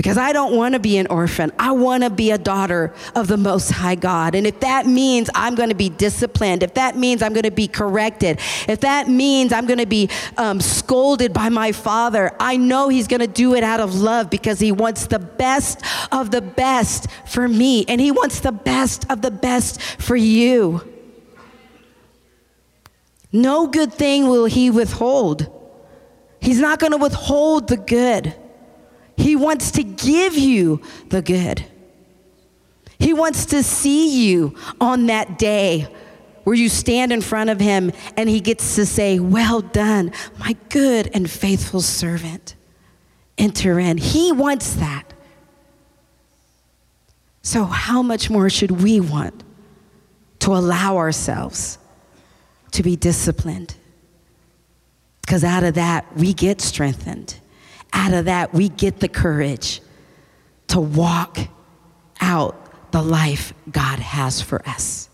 because 0.06 0.18
I 0.18 0.32
don't 0.32 0.54
want 0.54 0.74
to 0.74 0.78
be 0.78 0.98
an 0.98 1.08
orphan. 1.08 1.50
I 1.58 1.72
want 1.72 2.04
to 2.04 2.10
be 2.10 2.30
a 2.30 2.38
daughter 2.38 2.94
of 3.16 3.26
the 3.26 3.36
Most 3.36 3.72
High 3.72 3.96
God. 3.96 4.36
And 4.36 4.46
if 4.46 4.60
that 4.60 4.86
means 4.86 5.28
I'm 5.34 5.56
going 5.56 5.70
to 5.70 5.74
be 5.74 5.88
disciplined, 5.88 6.62
if 6.62 6.74
that 6.74 6.96
means 6.96 7.22
I'm 7.22 7.32
going 7.32 7.42
to 7.42 7.50
be 7.50 7.66
corrected, 7.66 8.38
if 8.68 8.82
that 8.82 9.08
means 9.08 9.52
I'm 9.52 9.66
going 9.66 9.80
to 9.80 9.86
be 9.86 10.08
um, 10.36 10.60
scolded 10.60 11.32
by 11.32 11.48
my 11.48 11.72
Father, 11.72 12.30
I 12.38 12.56
know 12.56 12.88
He's 12.88 13.08
going 13.08 13.18
to 13.18 13.26
do 13.26 13.56
it 13.56 13.64
out 13.64 13.80
of 13.80 13.96
love 13.96 14.30
because 14.30 14.60
He 14.60 14.70
wants 14.70 15.08
the 15.08 15.18
best 15.18 15.82
of 16.12 16.30
the 16.30 16.40
best 16.40 17.08
for 17.26 17.48
me, 17.48 17.84
and 17.88 18.00
He 18.00 18.12
wants 18.12 18.38
the 18.38 18.52
best 18.52 19.10
of 19.10 19.22
the 19.22 19.32
best 19.32 19.82
for 19.82 20.14
you. 20.14 20.86
No 23.32 23.66
good 23.66 23.92
thing 23.92 24.28
will 24.28 24.44
He 24.44 24.70
withhold. 24.70 25.48
He's 26.40 26.60
not 26.60 26.78
going 26.78 26.92
to 26.92 26.98
withhold 26.98 27.66
the 27.66 27.76
good. 27.76 28.36
He 29.16 29.34
wants 29.36 29.70
to 29.72 29.82
give 29.82 30.36
you 30.36 30.82
the 31.08 31.22
good. 31.22 31.64
He 32.98 33.12
wants 33.12 33.46
to 33.46 33.62
see 33.62 34.26
you 34.26 34.56
on 34.80 35.06
that 35.06 35.38
day 35.38 35.88
where 36.44 36.54
you 36.54 36.68
stand 36.68 37.12
in 37.12 37.20
front 37.20 37.50
of 37.50 37.60
him 37.60 37.92
and 38.16 38.28
he 38.28 38.40
gets 38.40 38.76
to 38.76 38.86
say, 38.86 39.18
Well 39.18 39.60
done, 39.60 40.12
my 40.38 40.56
good 40.68 41.10
and 41.12 41.30
faithful 41.30 41.80
servant. 41.80 42.54
Enter 43.38 43.78
in. 43.78 43.98
He 43.98 44.32
wants 44.32 44.74
that. 44.74 45.12
So, 47.42 47.64
how 47.64 48.02
much 48.02 48.30
more 48.30 48.48
should 48.48 48.70
we 48.70 48.98
want 48.98 49.44
to 50.40 50.54
allow 50.54 50.96
ourselves 50.96 51.78
to 52.72 52.82
be 52.82 52.96
disciplined? 52.96 53.76
Because 55.20 55.44
out 55.44 55.64
of 55.64 55.74
that, 55.74 56.16
we 56.16 56.32
get 56.32 56.60
strengthened 56.60 57.38
out 57.96 58.12
of 58.12 58.26
that, 58.26 58.52
we 58.52 58.68
get 58.68 59.00
the 59.00 59.08
courage 59.08 59.80
to 60.68 60.78
walk 60.78 61.38
out 62.20 62.92
the 62.92 63.02
life 63.02 63.54
God 63.70 63.98
has 63.98 64.40
for 64.42 64.66
us. 64.68 65.08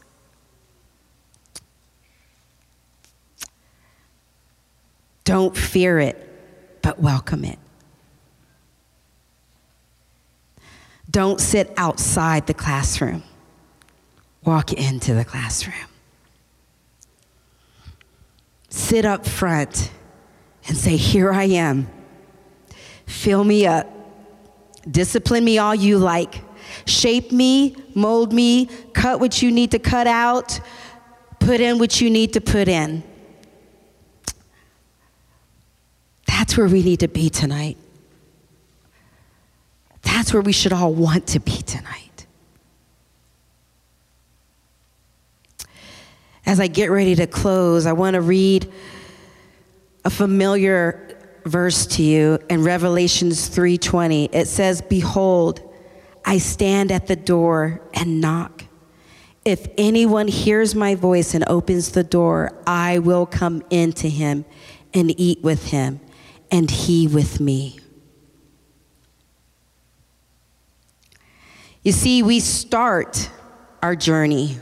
Don't 5.25 5.57
fear 5.57 6.01
it, 6.01 6.29
but 6.83 6.99
welcome 6.99 7.45
it. 7.45 7.59
Don't 11.09 11.41
sit 11.41 11.73
outside 11.77 12.49
the 12.49 12.55
classroom. 12.55 13.23
Walk 14.45 14.73
into 14.73 15.15
the 15.15 15.25
classroom. 15.25 15.77
Sit 18.71 19.05
up 19.05 19.25
front 19.25 19.93
and 20.67 20.77
say, 20.77 20.97
Here 20.97 21.33
I 21.33 21.45
am. 21.45 21.89
Fill 23.13 23.45
me 23.45 23.67
up. 23.67 23.87
Discipline 24.91 25.45
me 25.45 25.59
all 25.59 25.75
you 25.75 25.99
like. 25.99 26.43
Shape 26.87 27.31
me, 27.31 27.77
mold 27.95 28.33
me, 28.33 28.67
cut 28.95 29.21
what 29.21 29.43
you 29.43 29.53
need 29.53 29.71
to 29.73 29.79
cut 29.79 30.07
out, 30.07 30.59
put 31.39 31.61
in 31.61 31.79
what 31.79 32.01
you 32.01 32.11
need 32.11 32.33
to 32.33 32.41
put 32.41 32.69
in. 32.69 33.05
That's 36.27 36.57
where 36.57 36.67
we 36.67 36.83
need 36.83 37.01
to 37.01 37.09
be 37.09 37.29
tonight. 37.29 37.77
That's 40.01 40.33
where 40.33 40.43
we 40.43 40.53
should 40.53 40.73
all 40.73 40.93
want 40.93 41.27
to 41.29 41.39
be 41.39 41.59
tonight. 41.59 42.27
As 46.47 46.59
I 46.59 46.67
get 46.67 46.91
ready 46.91 47.15
to 47.17 47.27
close, 47.27 47.87
I 47.87 47.93
want 47.93 48.15
to 48.15 48.21
read 48.23 48.73
a 50.05 50.11
familiar 50.11 51.12
verse 51.45 51.87
to 51.87 52.03
you 52.03 52.39
in 52.49 52.63
Revelations 52.63 53.49
3:20. 53.49 54.29
It 54.33 54.49
says, 54.49 54.81
"Behold, 54.81 55.61
I 56.25 56.39
stand 56.39 56.93
at 56.93 57.07
the 57.07 57.17
door 57.17 57.81
and 57.95 58.21
knock. 58.21 58.65
If 59.45 59.67
anyone 59.77 60.29
hears 60.29 60.75
my 60.75 60.95
voice 60.95 61.35
and 61.35 61.45
opens 61.49 61.91
the 61.91 62.05
door, 62.05 62.53
I 62.67 62.99
will 62.99 63.27
come 63.27 63.63
into 63.71 64.09
him 64.09 64.45
and 64.95 65.19
eat 65.19 65.43
with 65.43 65.67
him, 65.67 66.01
and 66.51 66.71
he 66.71 67.09
with 67.09 67.41
me." 67.41 67.81
You 71.83 71.91
see, 71.91 72.23
we 72.23 72.39
start 72.39 73.29
our 73.83 73.97
journey. 73.97 74.59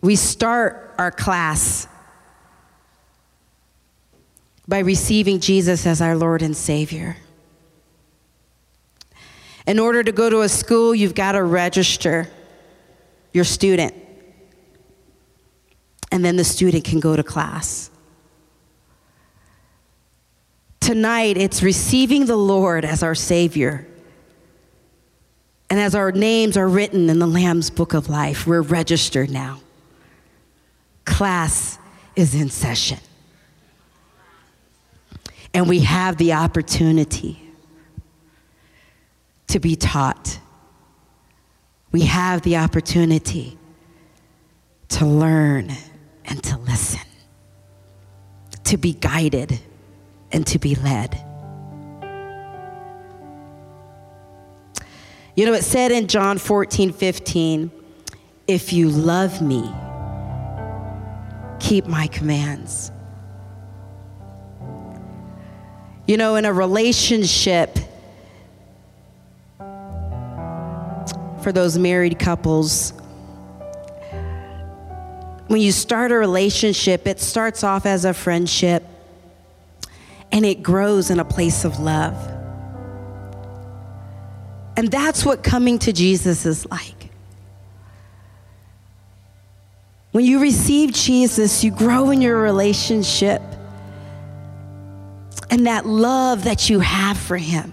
We 0.00 0.16
start 0.16 0.94
our 0.98 1.10
class 1.10 1.86
by 4.68 4.80
receiving 4.80 5.40
Jesus 5.40 5.86
as 5.86 6.00
our 6.00 6.16
Lord 6.16 6.42
and 6.42 6.56
Savior. 6.56 7.16
In 9.66 9.78
order 9.78 10.02
to 10.02 10.12
go 10.12 10.30
to 10.30 10.42
a 10.42 10.48
school, 10.48 10.94
you've 10.94 11.14
got 11.14 11.32
to 11.32 11.42
register 11.42 12.28
your 13.32 13.44
student. 13.44 13.94
And 16.10 16.24
then 16.24 16.36
the 16.36 16.44
student 16.44 16.84
can 16.84 17.00
go 17.00 17.16
to 17.16 17.22
class. 17.22 17.90
Tonight, 20.80 21.36
it's 21.36 21.62
receiving 21.62 22.26
the 22.26 22.36
Lord 22.36 22.84
as 22.84 23.02
our 23.02 23.14
Savior. 23.14 23.86
And 25.68 25.80
as 25.80 25.96
our 25.96 26.12
names 26.12 26.56
are 26.56 26.68
written 26.68 27.10
in 27.10 27.18
the 27.18 27.26
Lamb's 27.26 27.70
Book 27.70 27.92
of 27.92 28.08
Life, 28.08 28.46
we're 28.46 28.62
registered 28.62 29.30
now. 29.30 29.60
Class 31.04 31.78
is 32.14 32.34
in 32.34 32.48
session 32.50 32.98
and 35.56 35.70
we 35.70 35.80
have 35.80 36.18
the 36.18 36.34
opportunity 36.34 37.40
to 39.46 39.58
be 39.58 39.74
taught. 39.74 40.38
We 41.92 42.02
have 42.02 42.42
the 42.42 42.58
opportunity 42.58 43.56
to 44.88 45.06
learn 45.06 45.72
and 46.26 46.42
to 46.42 46.58
listen, 46.58 47.00
to 48.64 48.76
be 48.76 48.92
guided 48.92 49.58
and 50.30 50.46
to 50.46 50.58
be 50.58 50.74
led. 50.74 51.14
You 55.36 55.46
know, 55.46 55.54
it 55.54 55.64
said 55.64 55.90
in 55.90 56.06
John 56.06 56.36
14, 56.36 56.92
15, 56.92 57.70
if 58.46 58.74
you 58.74 58.90
love 58.90 59.40
me, 59.40 59.72
keep 61.58 61.86
my 61.86 62.08
commands. 62.08 62.92
You 66.06 66.16
know, 66.16 66.36
in 66.36 66.44
a 66.44 66.52
relationship, 66.52 67.76
for 71.42 71.52
those 71.52 71.78
married 71.78 72.18
couples, 72.18 72.92
when 75.48 75.60
you 75.60 75.72
start 75.72 76.12
a 76.12 76.16
relationship, 76.16 77.06
it 77.06 77.20
starts 77.20 77.64
off 77.64 77.86
as 77.86 78.04
a 78.04 78.14
friendship 78.14 78.84
and 80.32 80.44
it 80.44 80.62
grows 80.62 81.10
in 81.10 81.20
a 81.20 81.24
place 81.24 81.64
of 81.64 81.78
love. 81.78 82.16
And 84.76 84.90
that's 84.90 85.24
what 85.24 85.42
coming 85.42 85.78
to 85.80 85.92
Jesus 85.92 86.46
is 86.46 86.66
like. 86.66 87.10
When 90.12 90.24
you 90.24 90.40
receive 90.40 90.92
Jesus, 90.92 91.64
you 91.64 91.70
grow 91.70 92.10
in 92.10 92.20
your 92.20 92.40
relationship 92.40 93.42
and 95.50 95.66
that 95.66 95.86
love 95.86 96.44
that 96.44 96.68
you 96.68 96.80
have 96.80 97.16
for 97.16 97.36
Him. 97.36 97.72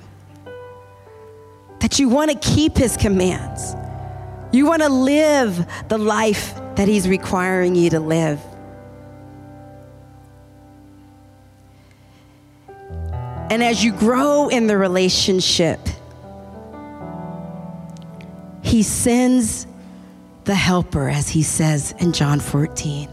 That 1.80 2.00
you 2.00 2.10
want 2.10 2.32
to 2.32 2.38
keep 2.38 2.78
His 2.78 2.96
commands. 2.98 3.76
You 4.52 4.66
want 4.66 4.82
to 4.84 4.90
live 4.90 5.66
the 5.90 5.98
life 5.98 6.54
that 6.76 6.88
He's 6.88 7.08
requiring 7.08 7.76
you 7.76 7.90
to 7.90 8.00
live. 8.00 8.40
And 13.50 13.64
as 13.64 13.84
you 13.84 13.92
grow 13.92 14.50
in 14.50 14.68
the 14.68 14.78
relationship, 14.78 15.80
He 18.62 18.82
sends 18.84 19.68
the 20.46 20.56
helper, 20.56 21.10
as 21.10 21.30
He 21.30 21.44
says 21.44 21.94
in 22.00 22.14
John 22.14 22.40
14. 22.40 23.10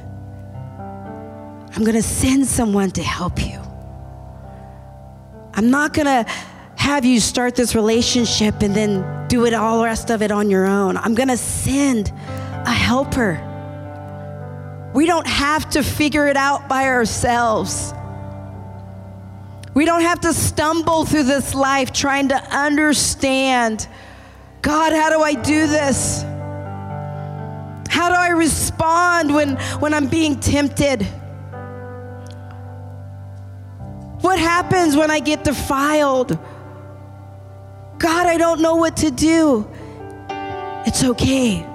I'm 1.72 1.84
going 1.84 1.94
to 1.94 2.02
send 2.02 2.46
someone 2.46 2.90
to 2.92 3.02
help 3.02 3.44
you. 3.44 3.60
I'm 5.60 5.70
not 5.70 5.92
going 5.92 6.06
to 6.06 6.24
have 6.76 7.04
you 7.04 7.20
start 7.20 7.54
this 7.54 7.74
relationship 7.74 8.62
and 8.62 8.74
then 8.74 9.28
do 9.28 9.44
it 9.44 9.52
all 9.52 9.80
the 9.80 9.84
rest 9.84 10.08
of 10.08 10.22
it 10.22 10.30
on 10.30 10.48
your 10.48 10.64
own. 10.64 10.96
I'm 10.96 11.14
going 11.14 11.28
to 11.28 11.36
send 11.36 12.08
a 12.08 12.72
helper. 12.72 13.38
We 14.94 15.04
don't 15.04 15.26
have 15.26 15.68
to 15.72 15.82
figure 15.82 16.28
it 16.28 16.38
out 16.38 16.66
by 16.66 16.86
ourselves. 16.86 17.92
We 19.74 19.84
don't 19.84 20.00
have 20.00 20.20
to 20.20 20.32
stumble 20.32 21.04
through 21.04 21.24
this 21.24 21.54
life 21.54 21.92
trying 21.92 22.28
to 22.28 22.36
understand 22.36 23.86
God, 24.62 24.94
how 24.94 25.10
do 25.10 25.20
I 25.20 25.34
do 25.34 25.66
this? 25.66 26.22
How 27.90 28.08
do 28.08 28.14
I 28.14 28.30
respond 28.34 29.34
when, 29.34 29.56
when 29.78 29.92
I'm 29.92 30.06
being 30.06 30.40
tempted? 30.40 31.06
What 34.20 34.38
happens 34.38 34.96
when 34.96 35.10
I 35.10 35.20
get 35.20 35.44
defiled? 35.44 36.38
God, 37.98 38.26
I 38.26 38.36
don't 38.36 38.60
know 38.60 38.76
what 38.76 38.98
to 38.98 39.10
do. 39.10 39.68
It's 40.86 41.04
okay 41.04 41.66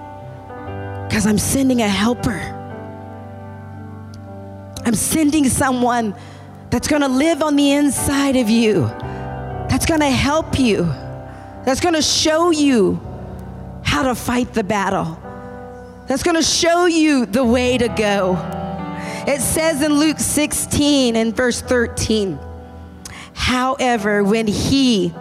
because 1.07 1.25
I'm 1.25 1.37
sending 1.37 1.81
a 1.81 1.87
helper. 1.87 2.51
I'm 4.85 4.95
sending 4.95 5.49
someone 5.49 6.15
that's 6.69 6.87
going 6.87 7.01
to 7.01 7.07
live 7.07 7.41
on 7.41 7.55
the 7.55 7.71
inside 7.71 8.35
of 8.35 8.49
you, 8.49 8.81
that's 9.69 9.85
going 9.85 10.01
to 10.01 10.09
help 10.09 10.59
you, 10.59 10.83
that's 11.63 11.79
going 11.79 11.95
to 11.95 12.01
show 12.01 12.51
you 12.51 12.99
how 13.83 14.03
to 14.03 14.13
fight 14.13 14.53
the 14.53 14.63
battle, 14.63 15.19
that's 16.07 16.21
going 16.21 16.35
to 16.35 16.43
show 16.43 16.85
you 16.85 17.25
the 17.25 17.43
way 17.43 17.77
to 17.77 17.87
go. 17.87 18.35
It 19.27 19.41
says 19.41 19.81
in 19.81 19.93
Luke 19.93 20.19
16 20.19 21.15
and 21.15 21.35
verse 21.35 21.59
13, 21.59 22.37
however, 23.33 24.23
when 24.23 24.45
he, 24.45 25.11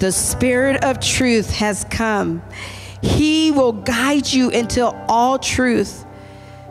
the 0.00 0.10
Spirit 0.10 0.82
of 0.82 0.98
truth, 0.98 1.48
has 1.50 1.84
come, 1.84 2.42
he 3.00 3.52
will 3.52 3.72
guide 3.72 4.26
you 4.32 4.50
into 4.50 4.84
all 5.08 5.38
truth. 5.38 6.04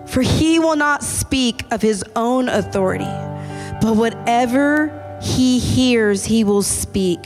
For 0.08 0.22
he 0.22 0.60
will 0.60 0.76
not 0.76 1.04
speak 1.04 1.64
of 1.72 1.82
his 1.82 2.04
own 2.18 2.50
authority, 2.50 3.06
but 3.82 3.96
whatever 3.96 5.20
he 5.22 5.60
hears, 5.60 6.26
he 6.26 6.44
will 6.44 6.64
speak. 6.64 7.20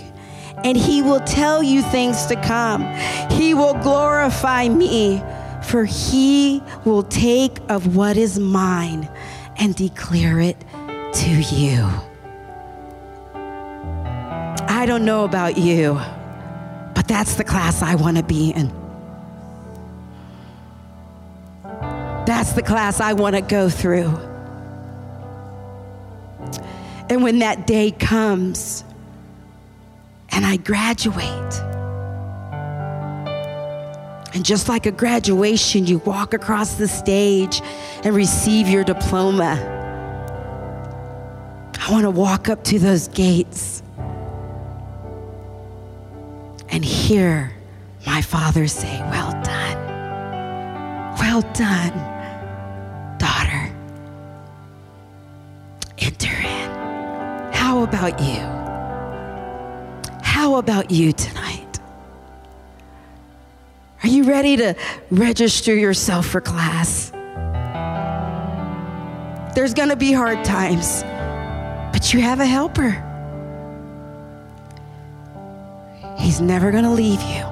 And 0.63 0.77
he 0.77 1.01
will 1.01 1.19
tell 1.21 1.63
you 1.63 1.81
things 1.81 2.27
to 2.27 2.35
come. 2.43 2.83
He 3.31 3.55
will 3.55 3.73
glorify 3.73 4.69
me, 4.69 5.23
for 5.63 5.85
he 5.85 6.61
will 6.85 7.03
take 7.03 7.57
of 7.69 7.95
what 7.95 8.17
is 8.17 8.37
mine 8.37 9.09
and 9.61 9.75
declare 9.75 10.39
it 10.39 10.59
to 11.13 11.29
you. 11.29 11.87
I 14.67 14.85
don't 14.87 15.05
know 15.05 15.23
about 15.23 15.55
you, 15.55 15.93
but 16.95 17.07
that's 17.07 17.35
the 17.35 17.43
class 17.43 17.83
I 17.83 17.93
want 17.93 18.17
to 18.17 18.23
be 18.23 18.49
in. 18.49 18.73
That's 22.25 22.53
the 22.53 22.63
class 22.63 22.99
I 22.99 23.13
want 23.13 23.35
to 23.35 23.41
go 23.43 23.69
through. 23.69 24.17
And 27.11 27.21
when 27.21 27.39
that 27.39 27.67
day 27.67 27.91
comes 27.91 28.83
and 30.29 30.43
I 30.43 30.57
graduate, 30.57 31.70
and 34.33 34.45
just 34.45 34.69
like 34.69 34.85
a 34.85 34.91
graduation, 34.91 35.85
you 35.85 35.97
walk 35.99 36.33
across 36.33 36.75
the 36.75 36.87
stage 36.87 37.61
and 38.03 38.15
receive 38.15 38.69
your 38.69 38.83
diploma. 38.83 39.59
I 41.79 41.91
want 41.91 42.03
to 42.03 42.11
walk 42.11 42.47
up 42.47 42.63
to 42.65 42.79
those 42.79 43.07
gates 43.09 43.83
and 46.69 46.85
hear 46.85 47.51
my 48.05 48.21
father 48.21 48.67
say, 48.67 48.99
Well 49.09 49.31
done. 49.43 49.77
Well 51.19 51.41
done, 51.53 51.91
daughter. 53.17 53.75
Enter 55.97 56.33
in. 56.33 57.53
How 57.53 57.83
about 57.83 58.19
you? 58.21 58.41
How 60.23 60.55
about 60.55 60.89
you 60.89 61.11
tonight? 61.11 61.70
Are 64.03 64.07
you 64.07 64.23
ready 64.23 64.57
to 64.57 64.75
register 65.11 65.75
yourself 65.75 66.25
for 66.25 66.41
class? 66.41 67.11
There's 69.53 69.75
going 69.75 69.89
to 69.89 69.95
be 69.95 70.11
hard 70.11 70.43
times, 70.43 71.03
but 71.93 72.11
you 72.11 72.19
have 72.21 72.39
a 72.39 72.45
helper. 72.45 72.89
He's 76.17 76.41
never 76.41 76.71
going 76.71 76.83
to 76.83 76.89
leave 76.89 77.21
you, 77.21 77.43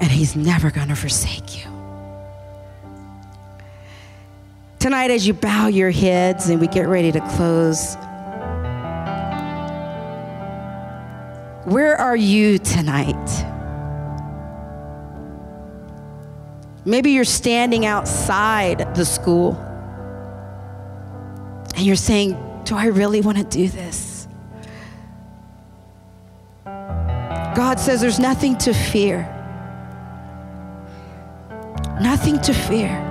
and 0.00 0.10
He's 0.10 0.34
never 0.34 0.72
going 0.72 0.88
to 0.88 0.96
forsake 0.96 1.56
you. 1.56 1.70
Tonight, 4.80 5.12
as 5.12 5.24
you 5.24 5.34
bow 5.34 5.68
your 5.68 5.92
heads 5.92 6.48
and 6.48 6.60
we 6.60 6.66
get 6.66 6.88
ready 6.88 7.12
to 7.12 7.20
close, 7.36 7.94
where 11.72 11.96
are 11.96 12.16
you 12.16 12.58
tonight? 12.58 13.51
Maybe 16.84 17.12
you're 17.12 17.24
standing 17.24 17.86
outside 17.86 18.94
the 18.96 19.04
school 19.04 19.54
and 21.76 21.86
you're 21.86 21.96
saying, 21.96 22.32
Do 22.64 22.76
I 22.76 22.86
really 22.86 23.20
want 23.20 23.38
to 23.38 23.44
do 23.44 23.68
this? 23.68 24.26
God 26.64 27.78
says 27.78 28.00
there's 28.00 28.18
nothing 28.18 28.56
to 28.58 28.72
fear. 28.72 29.28
Nothing 32.00 32.40
to 32.40 32.52
fear. 32.52 33.08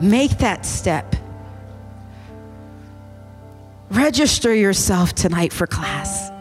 Make 0.00 0.38
that 0.38 0.66
step. 0.66 1.14
Register 3.90 4.52
yourself 4.52 5.14
tonight 5.14 5.52
for 5.52 5.66
class. 5.66 6.33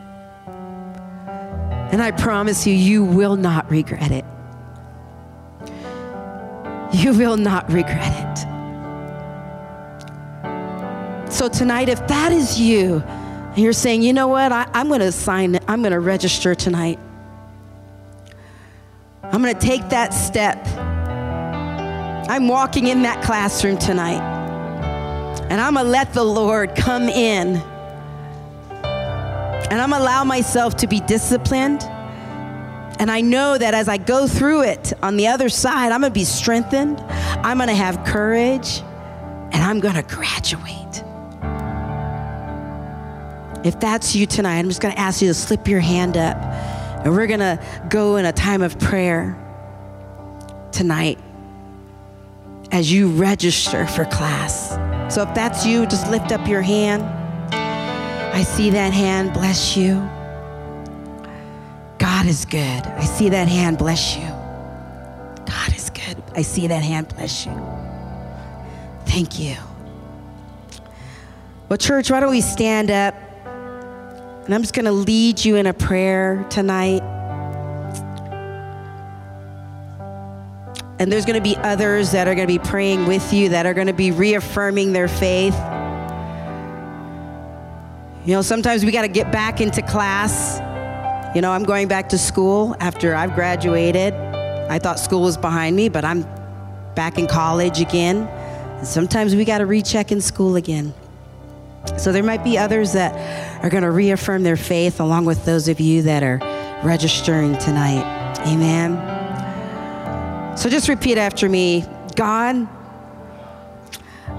And 1.94 2.02
I 2.02 2.10
promise 2.10 2.66
you, 2.66 2.74
you 2.74 3.04
will 3.04 3.36
not 3.36 3.70
regret 3.70 4.10
it. 4.10 4.26
You 6.92 7.14
will 7.14 7.38
not 7.38 7.72
regret 7.72 8.12
it. 8.12 8.40
So, 11.32 11.48
tonight, 11.48 11.90
if 11.90 12.08
that 12.08 12.32
is 12.32 12.60
you, 12.60 12.96
and 12.96 13.60
you're 13.60 13.74
saying, 13.74 14.02
you 14.02 14.12
know 14.12 14.28
what, 14.28 14.52
I, 14.52 14.68
am 14.74 14.88
going 14.88 15.02
to 15.02 15.12
sign, 15.12 15.60
I'm 15.68 15.84
going 15.84 15.92
to 15.92 16.00
register 16.00 16.56
tonight. 16.56 16.98
I'm 19.22 19.44
going 19.44 19.54
to 19.54 19.62
take 19.62 19.90
that 19.90 20.16
step. 20.16 20.66
I'm 22.28 22.48
walking 22.48 22.88
in 22.88 23.04
that 23.04 23.24
classroom 23.24 23.78
tonight. 23.78 24.24
And 25.52 25.62
I'm 25.62 25.76
going 25.76 25.86
to 25.86 25.92
let 25.92 26.12
the 26.16 26.24
Lord 26.24 26.74
come 26.74 27.04
in. 27.04 27.62
And 29.74 29.82
I'm 29.82 29.92
allow 29.92 30.24
myself 30.24 30.78
to 30.78 30.88
be 30.88 31.00
disciplined. 31.00 31.82
And 33.00 33.10
I 33.10 33.22
know 33.22 33.58
that 33.58 33.74
as 33.74 33.88
I 33.88 33.98
go 33.98 34.28
through 34.28 34.66
it 34.66 34.94
on 35.02 35.18
the 35.18 35.26
other 35.30 35.50
side, 35.50 35.92
I'm 35.92 36.02
going 36.02 36.12
to 36.12 36.20
be 36.20 36.26
strengthened. 36.26 37.00
I'm 37.00 37.58
going 37.58 37.70
to 37.70 37.76
have 37.76 38.06
courage. 38.06 38.82
And 39.52 39.56
I'm 39.56 39.80
going 39.80 39.96
to 39.96 40.04
graduate. 40.04 41.04
If 43.66 43.80
that's 43.80 44.16
you 44.16 44.28
tonight, 44.28 44.60
I'm 44.60 44.68
just 44.68 44.80
going 44.80 44.94
to 44.94 45.00
ask 45.00 45.24
you 45.24 45.28
to 45.30 45.34
slip 45.34 45.68
your 45.68 45.80
hand 45.80 46.18
up. 46.18 46.38
And 47.04 47.12
we're 47.12 47.26
going 47.26 47.40
to 47.40 47.60
go 47.90 48.18
in 48.18 48.26
a 48.26 48.32
time 48.32 48.62
of 48.62 48.78
prayer 48.78 49.36
tonight 50.72 51.18
as 52.72 52.94
you 52.94 53.08
register 53.08 53.88
for 53.88 54.06
class. 54.06 54.70
So 55.12 55.24
if 55.24 55.34
that's 55.34 55.66
you, 55.66 55.88
just 55.88 56.12
lift 56.12 56.32
up 56.32 56.48
your 56.48 56.62
hand. 56.62 57.23
I 58.34 58.42
see 58.42 58.72
that 58.72 58.94
hand. 58.94 59.32
Bless 59.32 59.78
you. 59.78 60.10
God 62.00 62.26
is 62.26 62.46
good. 62.46 62.60
I 62.60 63.06
see 63.06 63.30
that 63.30 63.48
hand. 63.48 63.78
Bless 63.78 64.18
you. 64.18 64.28
God 65.46 65.76
is 65.76 65.92
good. 65.92 66.22
I 66.36 66.42
see 66.42 66.66
that 66.66 66.84
hand. 66.84 67.10
Bless 67.10 67.46
you. 67.46 67.54
Thank 69.06 69.40
you. 69.40 69.56
Well, 71.70 71.78
church, 71.78 72.10
why 72.10 72.22
don't 72.22 72.32
we 72.32 72.42
stand 72.42 72.90
up? 72.90 73.14
And 74.46 74.54
I'm 74.54 74.62
just 74.62 74.74
going 74.74 74.86
to 74.86 74.92
lead 74.92 75.46
you 75.46 75.56
in 75.56 75.68
a 75.68 75.74
prayer 75.74 76.44
tonight. 76.50 77.04
And 80.98 81.12
there's 81.12 81.26
going 81.26 81.42
to 81.42 81.42
be 81.42 81.56
others 81.58 82.12
that 82.14 82.28
are 82.28 82.34
going 82.34 82.48
to 82.48 82.60
be 82.60 82.60
praying 82.60 83.06
with 83.06 83.32
you, 83.32 83.50
that 83.50 83.68
are 83.68 83.76
going 83.76 83.88
to 83.88 83.94
be 83.94 84.10
reaffirming 84.10 84.92
their 84.92 85.08
faith. 85.08 85.56
You 88.26 88.32
know, 88.32 88.42
sometimes 88.42 88.86
we 88.86 88.92
got 88.92 89.02
to 89.02 89.10
get 89.10 89.34
back 89.34 89.60
into 89.60 89.82
class. 89.82 90.60
You 91.36 91.42
know, 91.42 91.52
I'm 91.52 91.64
going 91.64 91.90
back 91.90 92.08
to 92.10 92.18
school 92.18 92.74
after 92.80 93.14
I've 93.14 93.36
graduated. 93.36 94.14
I 94.14 94.80
thought 94.80 94.98
school 94.98 95.24
was 95.24 95.36
behind 95.36 95.76
me, 95.76 95.90
but 95.90 96.06
I'm 96.06 96.22
back 96.96 97.18
in 97.18 97.28
college 97.28 97.82
again. 97.82 98.28
And 98.28 98.88
sometimes 98.88 99.36
we 99.36 99.44
got 99.44 99.58
to 99.58 99.66
recheck 99.66 100.14
in 100.14 100.22
school 100.22 100.56
again. 100.56 100.94
So 101.98 102.14
there 102.14 102.24
might 102.24 102.46
be 102.46 102.58
others 102.58 102.94
that 102.94 103.62
are 103.62 103.70
going 103.70 103.84
to 103.84 103.92
reaffirm 103.92 104.44
their 104.44 104.56
faith 104.56 105.02
along 105.02 105.26
with 105.26 105.44
those 105.44 105.68
of 105.68 105.82
you 105.82 106.04
that 106.04 106.24
are 106.24 106.40
registering 106.82 107.58
tonight. 107.58 108.06
Amen. 108.48 108.98
So 110.58 110.70
just 110.70 110.88
repeat 110.88 111.18
after 111.18 111.50
me 111.50 111.86
God, 112.16 112.68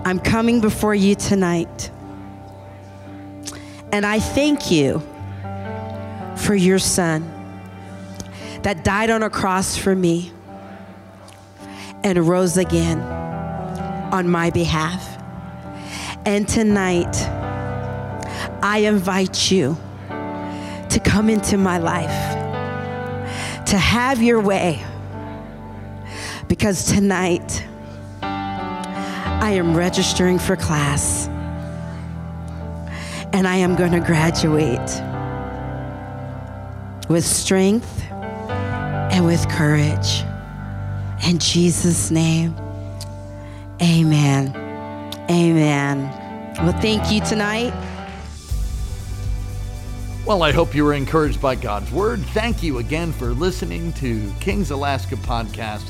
I'm 0.07 0.21
coming 0.21 0.63
before 0.63 0.95
you 0.95 1.17
tonight. 1.17 1.91
And 3.95 4.05
I 4.05 4.19
thank 4.19 4.73
you 4.73 5.01
for 6.35 6.57
your 6.57 6.81
son 6.81 7.23
that 8.63 8.83
died 8.83 9.09
on 9.09 9.23
a 9.23 9.31
cross 9.31 9.77
for 9.77 9.95
me 9.95 10.33
and 12.03 12.19
rose 12.27 12.57
again 12.57 12.99
on 14.13 14.29
my 14.29 14.51
behalf. 14.51 15.17
And 16.27 16.49
tonight, 16.49 17.15
I 18.65 18.79
invite 18.79 19.53
you 19.53 19.77
to 20.09 21.01
come 21.05 21.31
into 21.31 21.57
my 21.57 21.79
life, 21.79 22.35
to 23.67 23.79
have 23.79 24.21
your 24.21 24.41
way 24.41 24.85
because 26.49 26.87
tonight 26.87 27.65
I 28.23 29.53
am 29.53 29.77
registering 29.77 30.41
for 30.41 30.57
class 30.57 31.29
and 33.35 33.49
I 33.49 33.57
am 33.57 33.75
going 33.75 33.91
to 33.91 33.99
graduate 33.99 34.79
with 37.09 37.27
strength 37.27 38.05
and 38.09 39.27
with 39.27 39.49
courage. 39.49 40.23
In 41.27 41.41
Jesus' 41.41 42.13
name, 42.13 42.55
amen. 43.83 44.55
Amen. 45.29 46.55
Well, 46.59 46.81
thank 46.81 47.11
you 47.11 47.21
tonight. 47.23 47.75
Well, 50.25 50.45
I 50.45 50.53
hope 50.53 50.73
you 50.73 50.85
were 50.85 50.95
encouraged 50.95 51.43
by 51.43 51.57
God's 51.57 51.91
word. 51.91 52.21
Thank 52.27 52.63
you 52.63 52.79
again 52.79 53.11
for 53.11 53.33
listening 53.33 53.93
to 53.95 54.33
King's 54.39 54.71
Alaska 54.71 55.17
podcast. 55.17 55.89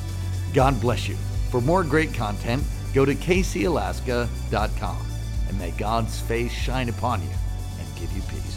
God 0.55 0.80
bless 0.80 1.09
you. 1.09 1.16
For 1.51 1.61
more 1.61 1.84
great 1.84 2.14
content, 2.14 2.64
go 2.95 3.05
to 3.05 3.14
kcalaska.com 3.14 5.13
and 5.49 5.59
may 5.59 5.70
God's 5.72 6.20
face 6.20 6.53
shine 6.53 6.88
upon 6.88 7.22
you 7.22 7.30
and 7.78 7.97
give 7.97 8.12
you 8.12 8.22
peace. 8.22 8.53